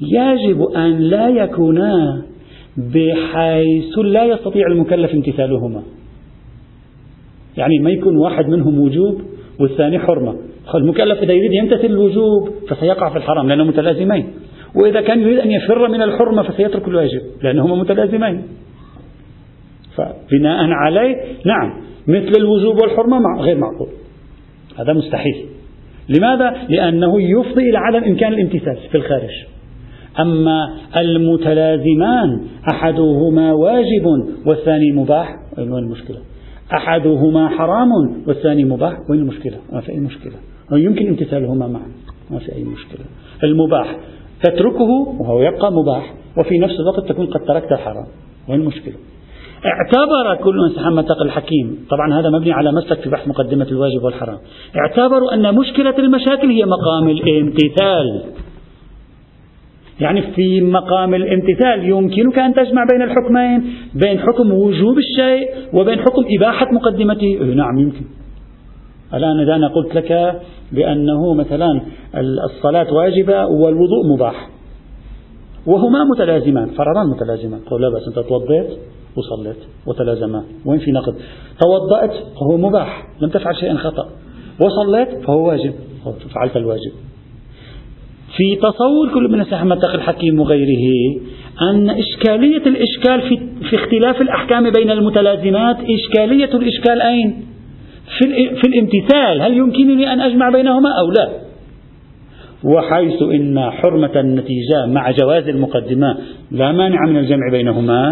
[0.00, 2.22] يجب أن لا يكونا
[2.76, 5.82] بحيث لا يستطيع المكلف امتثالهما.
[7.56, 9.22] يعني ما يكون واحد منهم وجوب
[9.60, 10.36] والثاني حرمة.
[10.74, 14.26] المكلف إذا يريد يمتثل الوجوب فسيقع في الحرام لأنهم متلازمين.
[14.74, 18.42] وإذا كان يريد أن يفر من الحرمة فسيترك الواجب لأنهما متلازمين.
[19.96, 23.88] فبناء عليه نعم مثل الوجوب والحرمة غير معقول.
[24.78, 25.46] هذا مستحيل.
[26.08, 29.30] لماذا؟ لأنه يفضي إلى عدم إمكان الامتثال في الخارج
[30.20, 32.40] أما المتلازمان
[32.72, 34.06] أحدهما واجب
[34.46, 36.18] والثاني مباح وين المشكلة؟
[36.76, 37.88] أحدهما حرام
[38.26, 40.32] والثاني مباح وين المشكلة؟ ما في أي مشكلة
[40.72, 41.86] يمكن امتثالهما معا
[42.30, 43.04] ما في أي مشكلة
[43.44, 43.96] المباح
[44.42, 48.06] تتركه وهو يبقى مباح وفي نفس الوقت تكون قد تركت الحرام
[48.48, 48.94] وين المشكلة؟
[49.66, 51.86] اعتبر كل من محمد تقي الحكيم.
[51.90, 54.38] طبعا هذا مبني على مسلك في بحث مقدمة الواجب والحرام.
[54.76, 58.22] اعتبروا أن مشكلة المشاكل هي مقام الامتثال.
[60.00, 66.24] يعني في مقام الامتثال يمكنك أن تجمع بين الحكمين بين حكم وجوب الشيء وبين حكم
[66.38, 67.26] إباحة مقدمته.
[67.26, 68.04] إيه نعم يمكن.
[69.14, 70.40] الآن إذا أنا قلت لك
[70.72, 71.80] بأنه مثلا
[72.44, 74.51] الصلاة واجبة والوضوء مباح.
[75.66, 77.60] وهما متلازمان فرضان متلازمان.
[77.60, 78.78] قول لا بس أنت توضيت
[79.16, 80.44] وصليت وتلازما.
[80.66, 81.14] وين في نقد؟
[81.60, 84.08] توضأت فهو مباح لم تفعل شيئا خطأ.
[84.60, 85.74] وصليت فهو واجب.
[86.34, 86.92] فعلت الواجب.
[88.36, 91.20] في تصور كل من الساحة تقي الحكيم وغيره
[91.62, 97.44] أن إشكالية الإشكال في, في اختلاف الأحكام بين المتلازمات إشكالية الإشكال أين؟
[98.18, 99.42] في, في الامتثال.
[99.42, 101.51] هل يمكنني أن أجمع بينهما أو لا؟
[102.64, 106.18] وحيث إن حرمة النتيجة مع جواز المقدمة
[106.50, 108.10] لا مانع من الجمع بينهما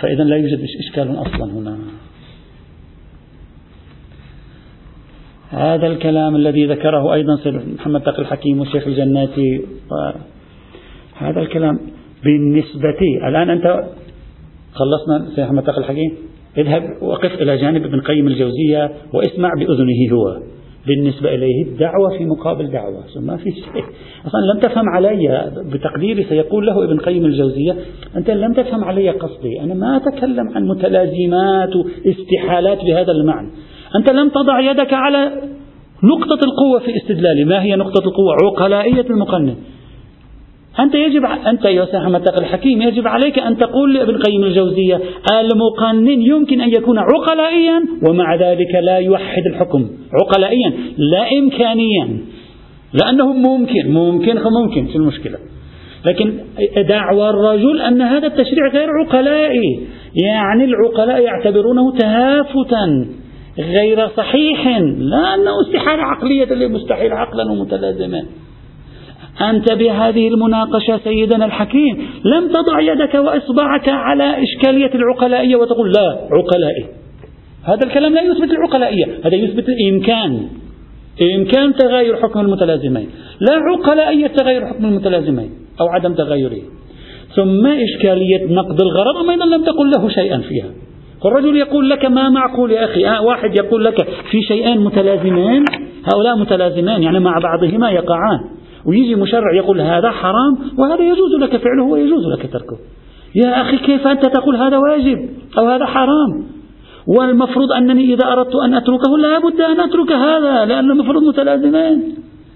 [0.00, 1.78] فإذا لا يوجد إشكال أصلا هنا.
[5.50, 9.60] هذا الكلام الذي ذكره أيضا سيد محمد تقي الحكيم والشيخ الجناتي
[11.16, 11.78] هذا الكلام
[12.24, 13.84] بالنسبة الآن أنت
[14.72, 16.12] خلصنا سيد محمد تقي الحكيم
[16.58, 20.53] اذهب وقف إلى جانب ابن قيم الجوزية واسمع بأذنه هو.
[20.86, 23.04] بالنسبة إليه الدعوة في مقابل دعوة.
[23.20, 23.84] ما في شيء.
[24.26, 27.76] أصلا لم تفهم علي بتقديري سيقول له ابن قيم الجوزية
[28.16, 29.60] أنت لم تفهم علي قصدي.
[29.60, 33.50] أنا ما أتكلم عن متلازمات واستحالات بهذا المعنى.
[33.96, 35.32] أنت لم تضع يدك على
[36.04, 37.44] نقطة القوة في استدلالي.
[37.44, 39.56] ما هي نقطة القوة؟ عقلائية المقنن.
[40.80, 41.84] أنت يجب أنت يا
[42.18, 45.00] تقي الحكيم يجب عليك أن تقول لابن قيم الجوزية
[45.32, 49.88] المقنن يمكن أن يكون عقلائيا ومع ذلك لا يوحد الحكم
[50.22, 52.18] عقلائيا لا إمكانيا
[52.94, 55.38] لأنه ممكن ممكن ممكن في المشكلة.
[56.06, 56.32] لكن
[56.88, 59.80] دعوى الرجل أن هذا التشريع غير عقلائي.
[60.24, 63.06] يعني العقلاء يعتبرونه تهافتا
[63.58, 64.66] غير صحيح
[64.98, 68.24] لا أنه استحالة عقلية مستحيل عقلا ومتلازما.
[69.40, 76.86] أنت بهذه المناقشة سيدنا الحكيم لم تضع يدك وإصبعك على إشكالية العقلائية وتقول لا عقلائي.
[77.64, 80.48] هذا الكلام لا يثبت العقلائية هذا يثبت الإمكان.
[81.36, 83.08] إمكان تغير حكم المتلازمين.
[83.40, 86.62] لا عقلائية تغير حكم المتلازمين أو عدم تغيره.
[87.36, 90.70] ثم إشكالية نقد الغرض أيضا لم تقل له شيئا فيها.
[91.24, 95.64] الرجل يقول لك ما معقول يا أخي؟ آه واحد يقول لك في شيئين متلازمان
[96.12, 98.40] هؤلاء متلازمان يعني مع بعضهما يقعان.
[98.86, 102.78] ويجي مشرع يقول هذا حرام وهذا يجوز لك فعله ويجوز لك تركه.
[103.34, 106.44] يا أخي كيف أنت تقول هذا واجب أو هذا حرام؟
[107.06, 112.02] والمفروض أنني إذا أردت أن أتركه لا بد أن أترك هذا لأن المفروض متلازمان.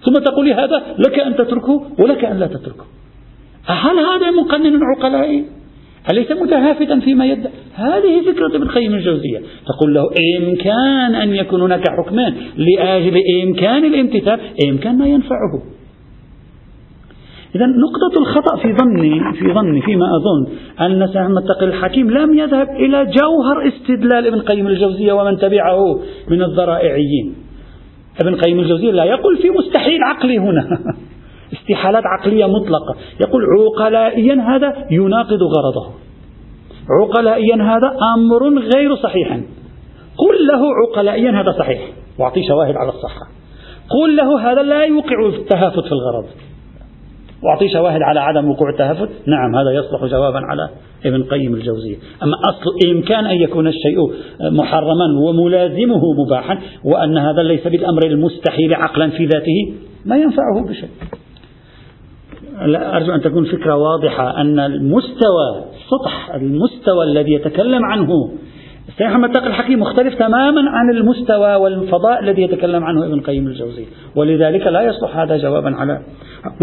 [0.04, 2.84] ثم تقول هذا لك أن تتركه ولك أن لا تتركه.
[3.66, 5.44] هل هذا مقنن عقلائي
[6.12, 9.38] أليس متهافتا فيما يدعي هذه فكرة ابن القيم الجوزية.
[9.66, 10.02] تقول له
[10.38, 15.62] إمكان أن يكون هناك حكمان لأجل إمكان الامتثال إمكان ما ينفعه.
[17.58, 20.46] إذا نقطة الخطأ في ظني في ظني فيما أظن
[20.80, 26.42] أن سهم التقي الحكيم لم يذهب إلى جوهر استدلال ابن قيم الجوزية ومن تبعه من
[26.42, 27.34] الذرائعيين.
[28.20, 30.78] ابن قيم الجوزية لا يقول في مستحيل عقلي هنا.
[31.60, 32.96] استحالات عقلية مطلقة.
[33.20, 35.90] يقول عقلائيا هذا يناقض غرضه.
[37.02, 39.28] عقلائيا هذا أمر غير صحيح.
[40.18, 41.80] قل له عقلائيا هذا صحيح.
[42.18, 43.26] واعطيه شواهد على الصحة.
[43.90, 46.26] قل له هذا لا يوقع التهافت في الغرض.
[47.42, 49.08] واعطيه شواهد على عدم وقوع التهافت.
[49.26, 50.68] نعم هذا يصلح جوابا على
[51.06, 51.96] ابن قيم الجوزية.
[52.22, 59.10] أما أصل إمكان أن يكون الشيء محرما وملازمه مباحا وأن هذا ليس بالأمر المستحيل عقلا
[59.10, 59.74] في ذاته
[60.04, 60.88] ما ينفعه بشيء.
[62.96, 68.30] أرجو أن تكون فكرة واضحة أن المستوى سطح المستوى الذي يتكلم عنه
[68.88, 73.86] السيد محمد تقي الحكيم مختلف تماما عن المستوى والفضاء الذي يتكلم عنه ابن قيم الجوزي.
[74.16, 76.02] ولذلك لا يصلح هذا جوابا على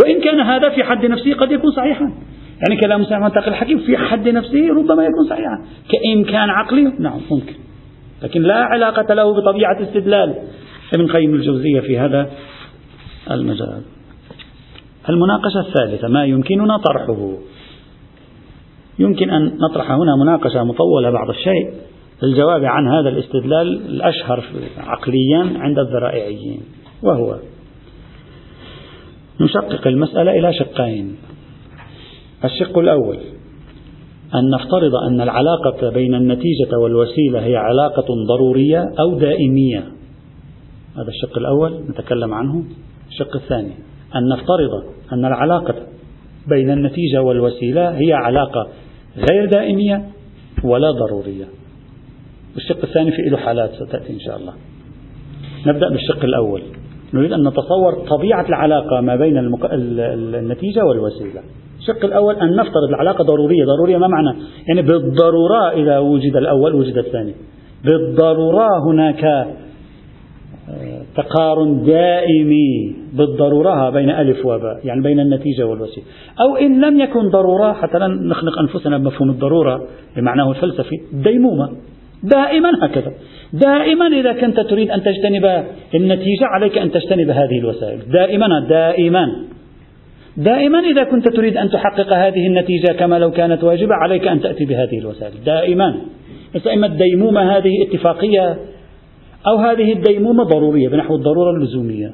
[0.03, 2.13] وإن كان هذا في حد نفسه قد يكون صحيحا.
[2.61, 5.65] يعني كلام السيد محمد تقي الحكيم في حد نفسه ربما يكون صحيحا.
[5.91, 7.53] كإمكان عقلي؟ نعم ممكن.
[8.23, 10.35] لكن لا علاقة له بطبيعة استدلال
[10.95, 12.29] ابن قيم الجوزية في هذا
[13.31, 13.81] المجال.
[15.09, 17.31] المناقشة الثالثة ما يمكننا طرحه؟
[18.99, 21.71] يمكن أن نطرح هنا مناقشة مطولة بعض الشيء.
[22.23, 24.43] للجواب عن هذا الاستدلال الأشهر
[24.77, 26.61] عقليا عند الذرائعيين
[27.03, 27.35] وهو
[29.41, 31.15] نشقق المسألة إلى شقين.
[32.45, 33.17] الشق الأول
[34.35, 39.79] أن نفترض أن العلاقة بين النتيجة والوسيلة هي علاقة ضرورية أو دائمية.
[40.95, 42.63] هذا الشق الأول نتكلم عنه.
[43.09, 43.73] الشق الثاني
[44.15, 45.75] أن نفترض أن العلاقة
[46.47, 48.67] بين النتيجة والوسيلة هي علاقة
[49.31, 50.05] غير دائمية
[50.63, 51.45] ولا ضرورية.
[52.55, 54.53] والشق الثاني في له حالات ستأتي إن شاء الله.
[55.67, 56.61] نبدأ بالشق الأول.
[57.13, 59.69] نريد أن نتصور طبيعة العلاقة ما بين المق...
[59.71, 61.41] النتيجة والوسيلة.
[61.79, 63.65] الشق الأول أن نفترض العلاقة ضرورية.
[63.65, 64.37] ضرورية ما معنى؟
[64.67, 67.33] يعني بالضرورة إذا وجد الأول وجد الثاني.
[67.85, 69.47] بالضرورة هناك
[71.15, 76.05] تقارن دائمي بالضرورة بين ألف وباء يعني بين النتيجة والوسيلة.
[76.41, 79.87] أو إن لم يكن ضرورة حتى لا نخنق أنفسنا بمفهوم الضرورة
[80.17, 81.69] بمعناه الفلسفي ديمومة.
[82.23, 83.13] دائما هكذا.
[83.53, 85.63] دائما إذا كنت تريد أن تجتنب
[85.95, 87.99] النتيجة عليك أن تجتنب هذه الوسائل.
[88.11, 89.25] دائما دائما.
[90.37, 94.65] دائما إذا كنت تريد أن تحقق هذه النتيجة كما لو كانت واجبة عليك أن تأتي
[94.65, 95.33] بهذه الوسائل.
[95.45, 95.95] دائما.
[96.73, 98.57] إما الديمومة هذه اتفاقية
[99.47, 102.13] أو هذه الديمومة ضرورية بنحو الضرورة اللزومية.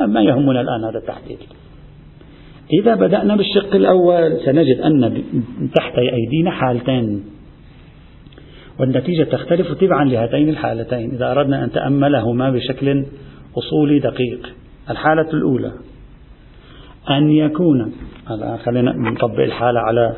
[0.00, 1.38] ما يهمنا الآن هذا التحديد
[2.82, 5.22] إذا بدأنا بالشق الأول سنجد أن
[5.74, 7.24] تحت أيدينا حالتين.
[8.80, 13.04] والنتيجة تختلف تبعا لهاتين الحالتين إذا أردنا أن نتأملهما بشكل
[13.58, 14.52] أصولي دقيق.
[14.90, 15.72] الحالة الأولى
[17.10, 17.92] أن يكون
[18.64, 20.16] خلينا نطبق الحالة على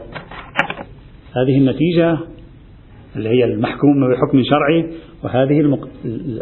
[1.36, 2.18] هذه النتيجة
[3.16, 4.90] اللي هي المحكومة بحكم شرعي
[5.24, 5.88] وهذه المق...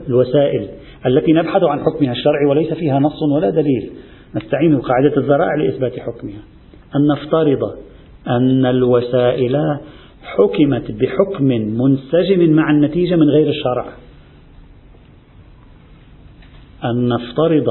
[0.09, 0.69] الوسائل
[1.07, 3.91] التي نبحث عن حكمها الشرعي وليس فيها نص ولا دليل.
[4.37, 6.41] نستعين بقاعدة الذرائع لإثبات حكمها.
[6.97, 7.61] أن نفترض
[8.29, 9.57] أن الوسائل
[10.25, 13.87] حكمت بحكم منسجم مع النتيجة من غير الشرع.
[16.85, 17.67] أن نفترض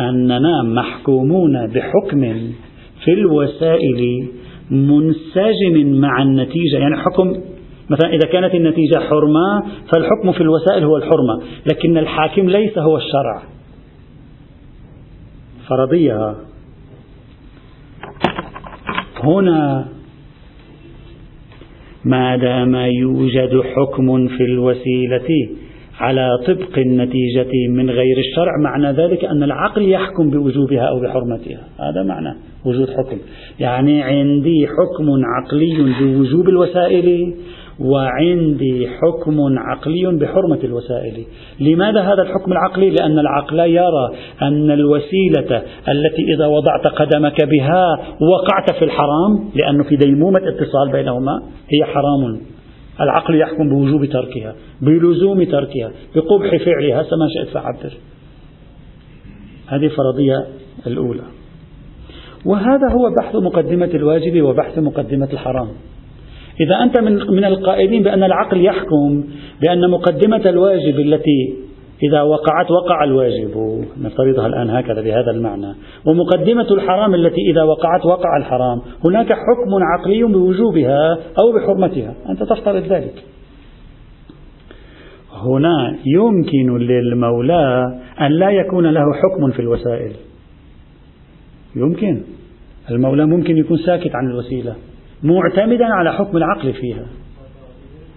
[0.00, 2.20] أننا محكومون بحكم
[3.04, 4.28] في الوسائل
[4.70, 6.78] منسجم مع النتيجة.
[6.78, 7.30] يعني حكم
[7.90, 13.42] مثلا إذا كانت النتيجة حرمة فالحكم في الوسائل هو الحرمة لكن الحاكم ليس هو الشرع.
[15.68, 16.34] فرضية.
[19.24, 19.88] هنا
[22.04, 25.48] ما دام يوجد حكم في الوسيلة
[26.00, 31.60] على طبق النتيجة من غير الشرع معنى ذلك أن العقل يحكم بوجوبها أو بحرمتها.
[31.80, 33.16] هذا معنى وجود حكم.
[33.60, 37.34] يعني عندي حكم عقلي بوجوب الوسائل.
[37.80, 41.24] وعندي حكم عقلي بحرمة الوسائل.
[41.60, 44.10] لماذا هذا الحكم العقلي؟ لأن العقل يرى
[44.42, 47.84] أن الوسيلة التي إذا وضعت قدمك بها
[48.20, 52.40] وقعت في الحرام لأنه في ديمومة اتصال بينهما هي حرام.
[53.00, 57.92] العقل يحكم بوجوب تركها بلزوم تركها بقبح فعلها سما شئت فعبر
[59.68, 60.46] هذه فرضية
[60.86, 61.22] الأولى.
[62.46, 65.68] وهذا هو بحث مقدمة الواجب وبحث مقدمة الحرام.
[66.60, 69.24] إذا أنت من من القائلين بأن العقل يحكم
[69.60, 71.54] بأن مقدمة الواجب التي
[72.02, 73.84] إذا وقعت وقع الواجب.
[74.02, 75.74] نفترضها الآن هكذا بهذا المعنى.
[76.06, 78.80] ومقدمة الحرام التي إذا وقعت وقع الحرام.
[79.04, 82.14] هناك حكم عقلي بوجوبها أو بحرمتها.
[82.28, 83.24] أنت تفترض ذلك.
[85.32, 90.12] هنا يمكن للمولى أن لا يكون له حكم في الوسائل.
[91.76, 92.22] يمكن.
[92.90, 94.74] المولى ممكن يكون ساكت عن الوسيلة.
[95.22, 97.06] معتمدا على حكم العقل فيها.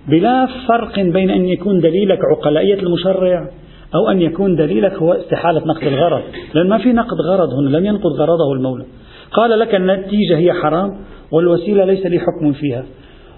[0.07, 3.47] بلا فرق بين أن يكون دليلك عقلائية المشرع
[3.95, 6.21] أو أن يكون دليلك هو استحالة نقد الغرض.
[6.53, 8.85] لأن ما في نقد غرض هنا لم ينقض غرضه المولى.
[9.31, 10.97] قال لك النتيجة هي حرام
[11.31, 12.83] والوسيلة ليس لي حكم فيها.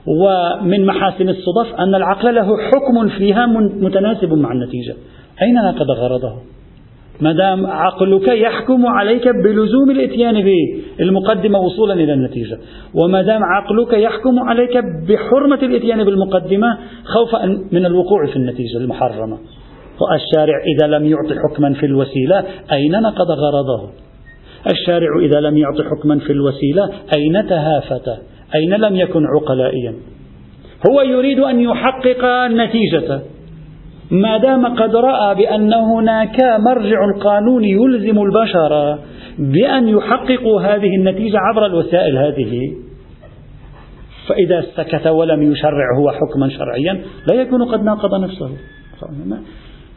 [0.07, 3.45] ومن محاسن الصدف أن العقل له حكم فيها
[3.81, 4.95] متناسب مع النتيجة.
[5.41, 6.33] أين نقض غرضه؟
[7.21, 10.45] ما دام عقلك يحكم عليك بلزوم الإتيان
[10.99, 12.57] بالمقدمة وصولا إلى النتيجة.
[12.93, 14.77] وما دام عقلك يحكم عليك
[15.09, 19.37] بحرمة الإتيان بالمقدمة خوفا من الوقوع في النتيجة المحرمة.
[20.01, 23.89] والشارع إذا لم يعطي حكما في الوسيلة أين نقض غرضه؟
[24.71, 28.09] الشارع إذا لم يعطي حكما في الوسيلة أين تهافت؟
[28.55, 29.93] أين لم يكن عقلائيا؟
[30.89, 33.21] هو يريد أن يحقق النتيجة
[34.11, 38.99] ما دام قد رأى بأن هناك مرجع قانوني يلزم البشر
[39.39, 42.59] بأن يحققوا هذه النتيجة عبر الوسائل هذه.
[44.27, 48.49] فإذا سكت ولم يشرع هو حكما شرعيا لا يكون قد ناقض نفسه.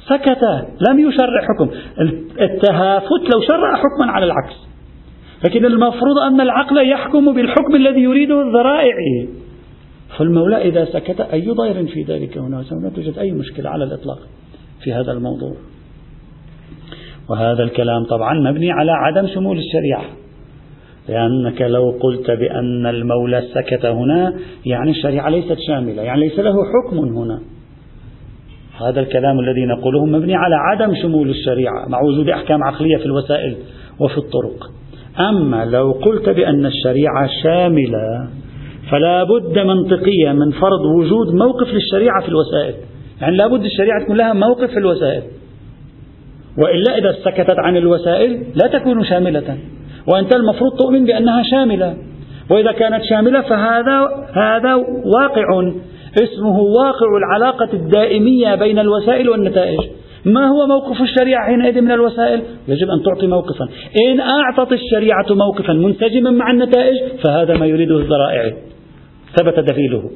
[0.08, 0.42] سكت
[0.88, 1.70] لم يشرع حكم.
[2.40, 4.68] التهافت لو شرع حكما على العكس.
[5.44, 8.94] لكن المفروض أن العقل يحكم بالحكم الذي يريده الذرائع.
[10.16, 14.18] فالمولى إذا سكت أي ضير في ذلك هنا لا توجد أي مشكلة على الإطلاق
[14.82, 15.54] في هذا الموضوع.
[17.28, 20.04] وهذا الكلام طبعا مبني على عدم شمول الشريعة
[21.08, 24.34] لأنك لو قلت بأن المولى سكت هنا
[24.66, 27.40] يعني الشريعة ليست شاملة يعني ليس له حكم هنا.
[28.80, 33.56] هذا الكلام الذي نقوله مبني على عدم شمول الشريعة مع وجود أحكام عقلية في الوسائل
[34.00, 34.70] وفي الطرق.
[35.20, 38.28] أما لو قلت بأن الشريعة شاملة
[38.90, 42.74] فلا بد منطقيا من فرض وجود موقف للشريعة في الوسائل.
[43.20, 45.22] يعني لا بد الشريعة تكون لها موقف في الوسائل.
[46.58, 49.58] وإلا إذا سكتت عن الوسائل لا تكون شاملة.
[50.12, 51.96] وأنت المفروض تؤمن بأنها شاملة.
[52.50, 54.74] وإذا كانت شاملة فهذا هذا
[55.14, 55.72] واقع.
[56.22, 59.78] اسمه واقع العلاقة الدائمية بين الوسائل والنتائج.
[60.24, 63.68] ما هو موقف الشريعة حينئذ من الوسائل؟ يجب أن تعطي موقفا.
[64.08, 68.52] إن أعطت الشريعة موقفا منسجما مع النتائج فهذا ما يريده الذرائع.
[69.36, 70.10] ثبت دليله.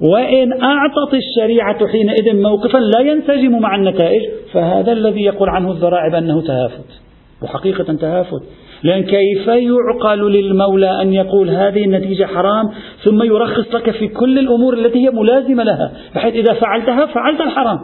[0.00, 4.22] وإن أعطت الشريعة حينئذ موقفا لا ينسجم مع النتائج
[4.52, 7.00] فهذا الذي يقول عنه الذرائع بأنه تهافت.
[7.42, 8.42] وحقيقة تهافت.
[8.82, 12.70] لأن كيف يعقل للمولى أن يقول هذه النتيجة حرام
[13.04, 17.78] ثم يرخص لك في كل الأمور التي هي ملازمة لها بحيث إذا فعلتها فعلت الحرام.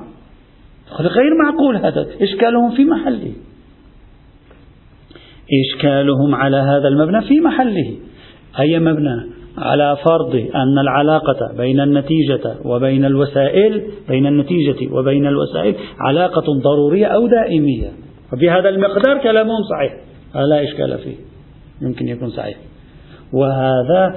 [1.01, 3.33] غير معقول هذا إشكالهم في محله.
[5.65, 7.97] إشكالهم على هذا المبنى في محله.
[8.61, 16.45] أي مبنى؟ على فرض أن العلاقة بين النتيجة وبين الوسائل بين النتيجة وبين الوسائل علاقة
[16.65, 17.89] ضرورية أو دائمية.
[18.33, 19.93] وبهذا المقدار كلامهم صحيح.
[20.35, 21.17] لا إشكال فيه.
[21.83, 22.57] يمكن يكون صحيح.
[23.33, 24.17] وهذا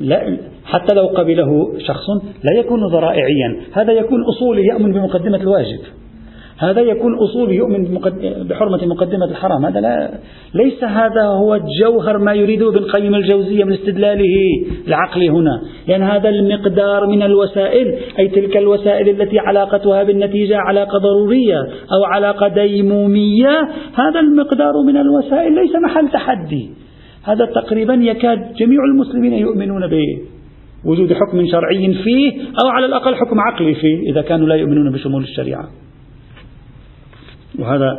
[0.00, 2.08] لا حتى لو قبله شخص
[2.44, 3.60] لا يكون ذرائعيا.
[3.72, 5.80] هذا يكون أصولي يأمن بمقدمة الواجب.
[6.58, 7.98] هذا يكون أصولي يؤمن
[8.48, 9.66] بحرمة مقدمة الحرام.
[9.66, 10.10] هذا لا
[10.54, 14.34] ليس هذا هو جوهر ما يريده ابن قيم الجوزية من استدلاله
[14.88, 15.60] العقلي هنا.
[15.88, 21.58] لأن يعني هذا المقدار من الوسائل أي تلك الوسائل التي علاقتها بالنتيجة علاقة ضرورية
[21.92, 23.60] أو علاقة ديمومية
[23.94, 26.70] هذا المقدار من الوسائل ليس محل تحدي.
[27.24, 30.18] هذا تقريبا يكاد جميع المسلمين يؤمنون به
[30.84, 32.32] وجود حكم شرعي فيه
[32.64, 35.68] أو على الأقل حكم عقلي فيه إذا كانوا لا يؤمنون بشمول الشريعة.
[37.58, 37.98] وهذا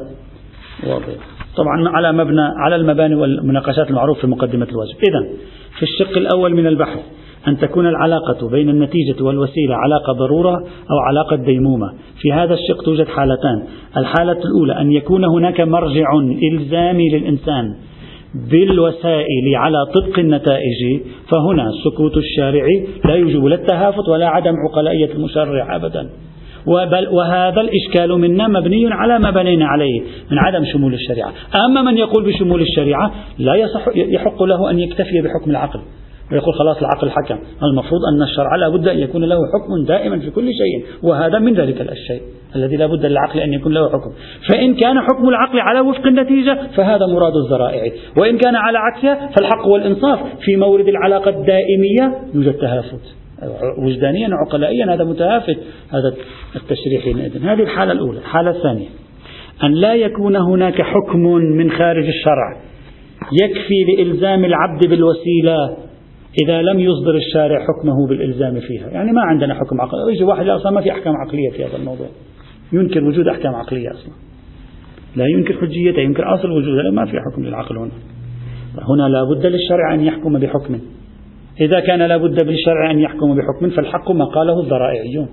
[0.87, 1.13] واضح.
[1.57, 5.29] طبعا على مبنى على المباني والمناقشات المعروفة في مقدمة الواجب إذا
[5.77, 6.99] في الشق الأول من البحث
[7.47, 10.55] أن تكون العلاقة بين النتيجة والوسيلة علاقة ضرورة
[10.91, 11.93] أو علاقة ديمومة.
[12.21, 13.63] في هذا الشق توجد حالتان.
[13.97, 16.07] الحالة الأولى أن يكون هناك مرجع
[16.53, 17.75] إلزامي للإنسان
[18.51, 21.01] بالوسائل على طبق النتائج.
[21.31, 22.65] فهنا سكوت الشارع
[23.05, 26.09] لا يوجب لا التهافت ولا عدم عقلائية المشرع أبدا.
[26.65, 30.01] وبل وهذا الإشكال منا مبني على ما بنينا عليه
[30.31, 31.33] من عدم شمول الشريعة.
[31.65, 35.79] أما من يقول بشمول الشريعة لا يصح يحق له أن يكتفي بحكم العقل.
[36.31, 37.39] ويقول خلاص العقل حكم.
[37.63, 41.53] المفروض أن الشرع لا بد أن يكون له حكم دائما في كل شيء وهذا من
[41.53, 42.21] ذلك الشيء
[42.55, 44.11] الذي لا بد للعقل أن يكون له حكم.
[44.49, 47.91] فإن كان حكم العقل على وفق النتيجة فهذا مراد الذرائع.
[48.17, 53.15] وإن كان على عكسها فالحق والإنصاف في مورد العلاقة الدائمية يوجد تهافت.
[53.77, 55.57] وجدانيا وعقلائيا هذا متهافت
[55.89, 56.15] هذا
[56.55, 58.19] التشريح حينئذ هذه الحالة الأولى.
[58.19, 58.87] الحالة الثانية
[59.63, 62.61] أن لا يكون هناك حكم من خارج الشرع
[63.41, 65.77] يكفي لإلزام العبد بالوسيلة
[66.43, 68.89] إذا لم يصدر الشارع حكمه بالإلزام فيها.
[68.89, 70.13] يعني ما عندنا حكم عقلي.
[70.13, 72.07] يجي واحد أصلا ما في أحكام عقلية في هذا الموضوع.
[72.73, 74.13] ينكر وجود أحكام عقلية أصلا.
[75.15, 77.91] لا ينكر حجيته ينكر أصل وجودها ما في حكم للعقل هنا.
[78.89, 80.79] هنا لا بد للشرع أن يحكم بحكم.
[81.61, 85.27] إذا كان لابد بالشرع أن يحكم بحكم فالحق ما قاله الذرائعيون.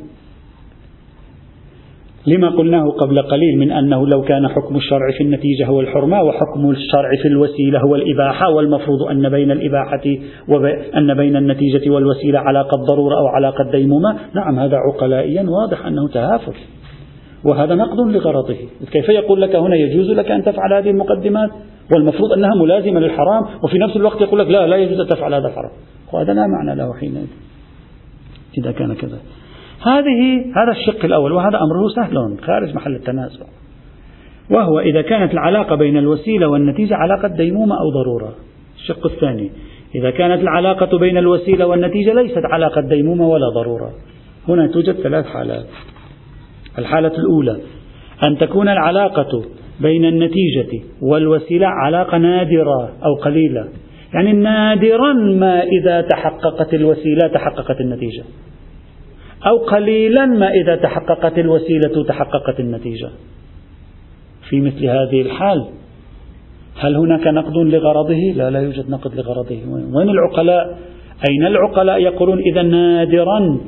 [2.26, 6.70] لما قلناه قبل قليل من أنه لو كان حكم الشرع في النتيجة هو الحرمة وحكم
[6.70, 10.02] الشرع في الوسيلة هو الإباحة والمفروض أن بين الإباحة
[10.48, 14.16] وأن بين النتيجة والوسيلة علاقة ضرورة أو علاقة ديمومة.
[14.34, 16.54] نعم هذا عقلائيا واضح أنه تهافت
[17.44, 18.56] وهذا نقد لغرضه.
[18.92, 21.50] كيف يقول لك هنا يجوز لك أن تفعل هذه المقدمات؟
[21.94, 25.48] والمفروض أنها ملازمة للحرام وفي نفس الوقت يقول لك لا لا يجوز أن تفعل هذا
[25.48, 25.70] الحرام.
[26.12, 27.26] وهذا لا معنى له حينئذ
[28.58, 29.18] إذا كان كذا.
[29.82, 33.46] هذه هذا الشق الأول وهذا أمره سهل خارج محل التنازع.
[34.50, 38.34] وهو إذا كانت العلاقة بين الوسيلة والنتيجة علاقة ديمومة أو ضرورة.
[38.76, 39.50] الشق الثاني
[39.94, 43.90] إذا كانت العلاقة بين الوسيلة والنتيجة ليست علاقة ديمومة ولا ضرورة.
[44.48, 45.66] هنا توجد ثلاث حالات.
[46.78, 47.60] الحالة الأولى
[48.28, 49.44] أن تكون العلاقة
[49.80, 53.68] بين النتيجة والوسيلة علاقة نادرة أو قليلة.
[54.16, 58.24] يعني نادرا ما إذا تحققت الوسيلة تحققت النتيجة
[59.46, 63.10] أو قليلا ما إذا تحققت الوسيلة تحققت النتيجة
[64.48, 65.66] في مثل هذه الحال
[66.78, 69.58] هل هناك نقد لغرضه؟ لا لا يوجد نقد لغرضه
[69.94, 70.78] وين العقلاء؟
[71.30, 73.58] أين العقلاء يقولون إذا نادرا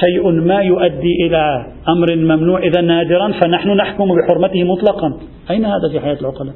[0.00, 5.18] شيء ما يؤدي إلى أمر ممنوع إذا نادرا فنحن نحكم بحرمته مطلقا
[5.50, 6.54] أين هذا في حياة العقلاء؟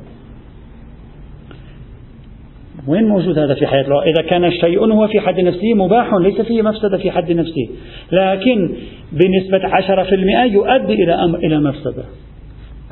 [2.88, 6.40] وين موجود هذا في حياة الله؟ إذا كان الشيء هو في حد نفسه مباح ليس
[6.40, 7.68] فيه مفسدة في حد نفسه.
[8.12, 8.76] لكن
[9.12, 12.04] بنسبة عشرة في المئة يؤدي إلى أم إلى مفسدة.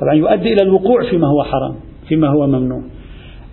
[0.01, 1.75] طبعا يؤدي إلى الوقوع فيما هو حرام
[2.07, 2.81] فيما هو ممنوع.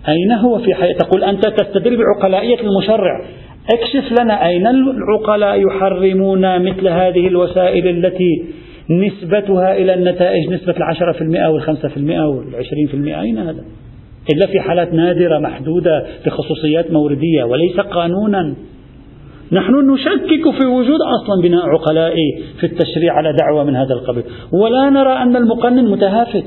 [0.07, 3.25] أين هو في حياة تقول أنت تستدل بعقلائية المشرع.
[3.73, 8.43] اكشف لنا أين العقلاء يحرمون مثل هذه الوسائل التي
[8.89, 13.63] نسبتها إلى النتائج نسبة العشرة في المئة والخمسة في المئة والعشرين في المئة؟ أين هذا؟
[14.33, 18.55] إلا في حالات نادرة محدودة بخصوصيات موردية وليس قانونا.
[19.51, 22.15] نحن نشكك في وجود أصلا بناء عقلاء
[22.59, 24.23] في التشريع على دعوة من هذا القبيل.
[24.51, 26.45] ولا نرى أن المقنن متهافت.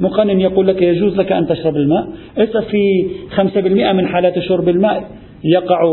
[0.00, 2.06] مقنن يقول لك يجوز لك أن تشرب الماء.
[2.38, 5.04] إذا في خمسة بالمئة من حالات شرب الماء
[5.44, 5.84] يقع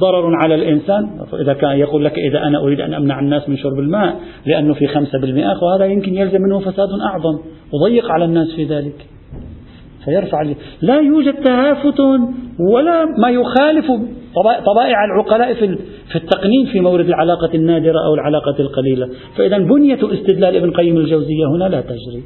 [0.00, 1.08] ضرر على الإنسان.
[1.40, 4.16] إذا كان يقول لك إذا أنا أريد أن أمنع الناس من شرب الماء
[4.46, 7.38] لأنه في خمسة بالمئة فهذا يمكن يلزم منه فساد أعظم.
[7.72, 9.06] وضيق على الناس في ذلك.
[10.04, 10.42] فيرفع
[10.82, 12.00] لا يوجد تهافت
[12.72, 13.86] ولا ما يخالف
[14.66, 15.54] طبائع العقلاء
[16.12, 19.08] في التقنين في مورد العلاقة النادرة أو العلاقة القليلة.
[19.36, 22.22] فإذا بنية استدلال ابن قيم الجوزية هنا لا تجري.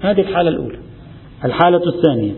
[0.00, 0.78] هذه الحالة الأولى.
[1.44, 2.32] الحالة الثانية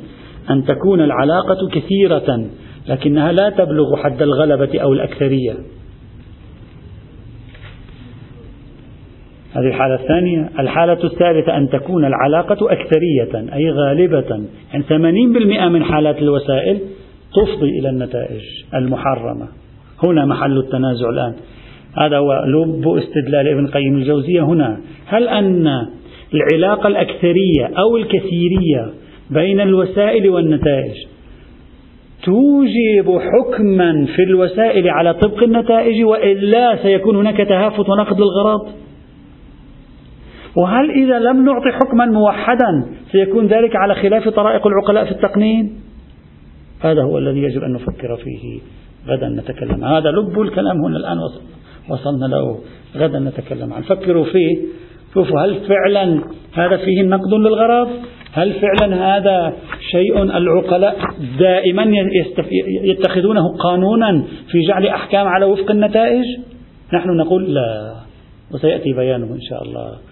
[0.51, 2.47] أن تكون العلاقة كثيرة
[2.89, 5.55] لكنها لا تبلغ حد الغلبة أو الأكثرية.
[9.53, 10.51] هذه الحالة الثانية.
[10.59, 14.43] الحالة الثالثة أن تكون العلاقة أكثرية أي غالبة
[14.73, 16.79] يعني 80% من حالات الوسائل
[17.35, 18.41] تفضي إلى النتائج
[18.75, 19.49] المحرمة.
[20.05, 21.35] هنا محل التنازع الآن.
[21.99, 24.81] هذا هو لب استدلال ابن قيم الجوزية هنا.
[25.07, 25.69] هل أن
[26.35, 28.91] العلاقة الأكثرية أو الكثيرية
[29.31, 30.95] بين الوسائل والنتائج
[32.25, 38.69] توجب حكما في الوسائل على طبق النتائج وإلا سيكون هناك تهافت ونقد الغرض
[40.57, 45.73] وهل إذا لم نعطي حكما موحدا سيكون ذلك على خلاف طرائق العقلاء في التقنين؟
[46.81, 48.61] هذا هو الذي يجب أن نفكر فيه.
[49.09, 49.85] غدا نتكلم.
[49.85, 51.19] هذا لب الكلام هنا الآن
[51.91, 52.59] وصلنا له.
[52.97, 54.57] غدا نتكلم عنه فكروا فيه.
[55.15, 57.89] شوفوا هل فعلا هذا فيه نقد للغرض؟
[58.33, 59.53] هل فعلا هذا
[59.91, 60.97] شيء العقلاء
[61.39, 61.87] دائما
[62.83, 66.25] يتخذونه قانونا في جعل أحكام على وفق النتائج؟
[66.95, 67.95] نحن نقول لا
[68.55, 70.12] وسيأتي بيانه إن شاء الله.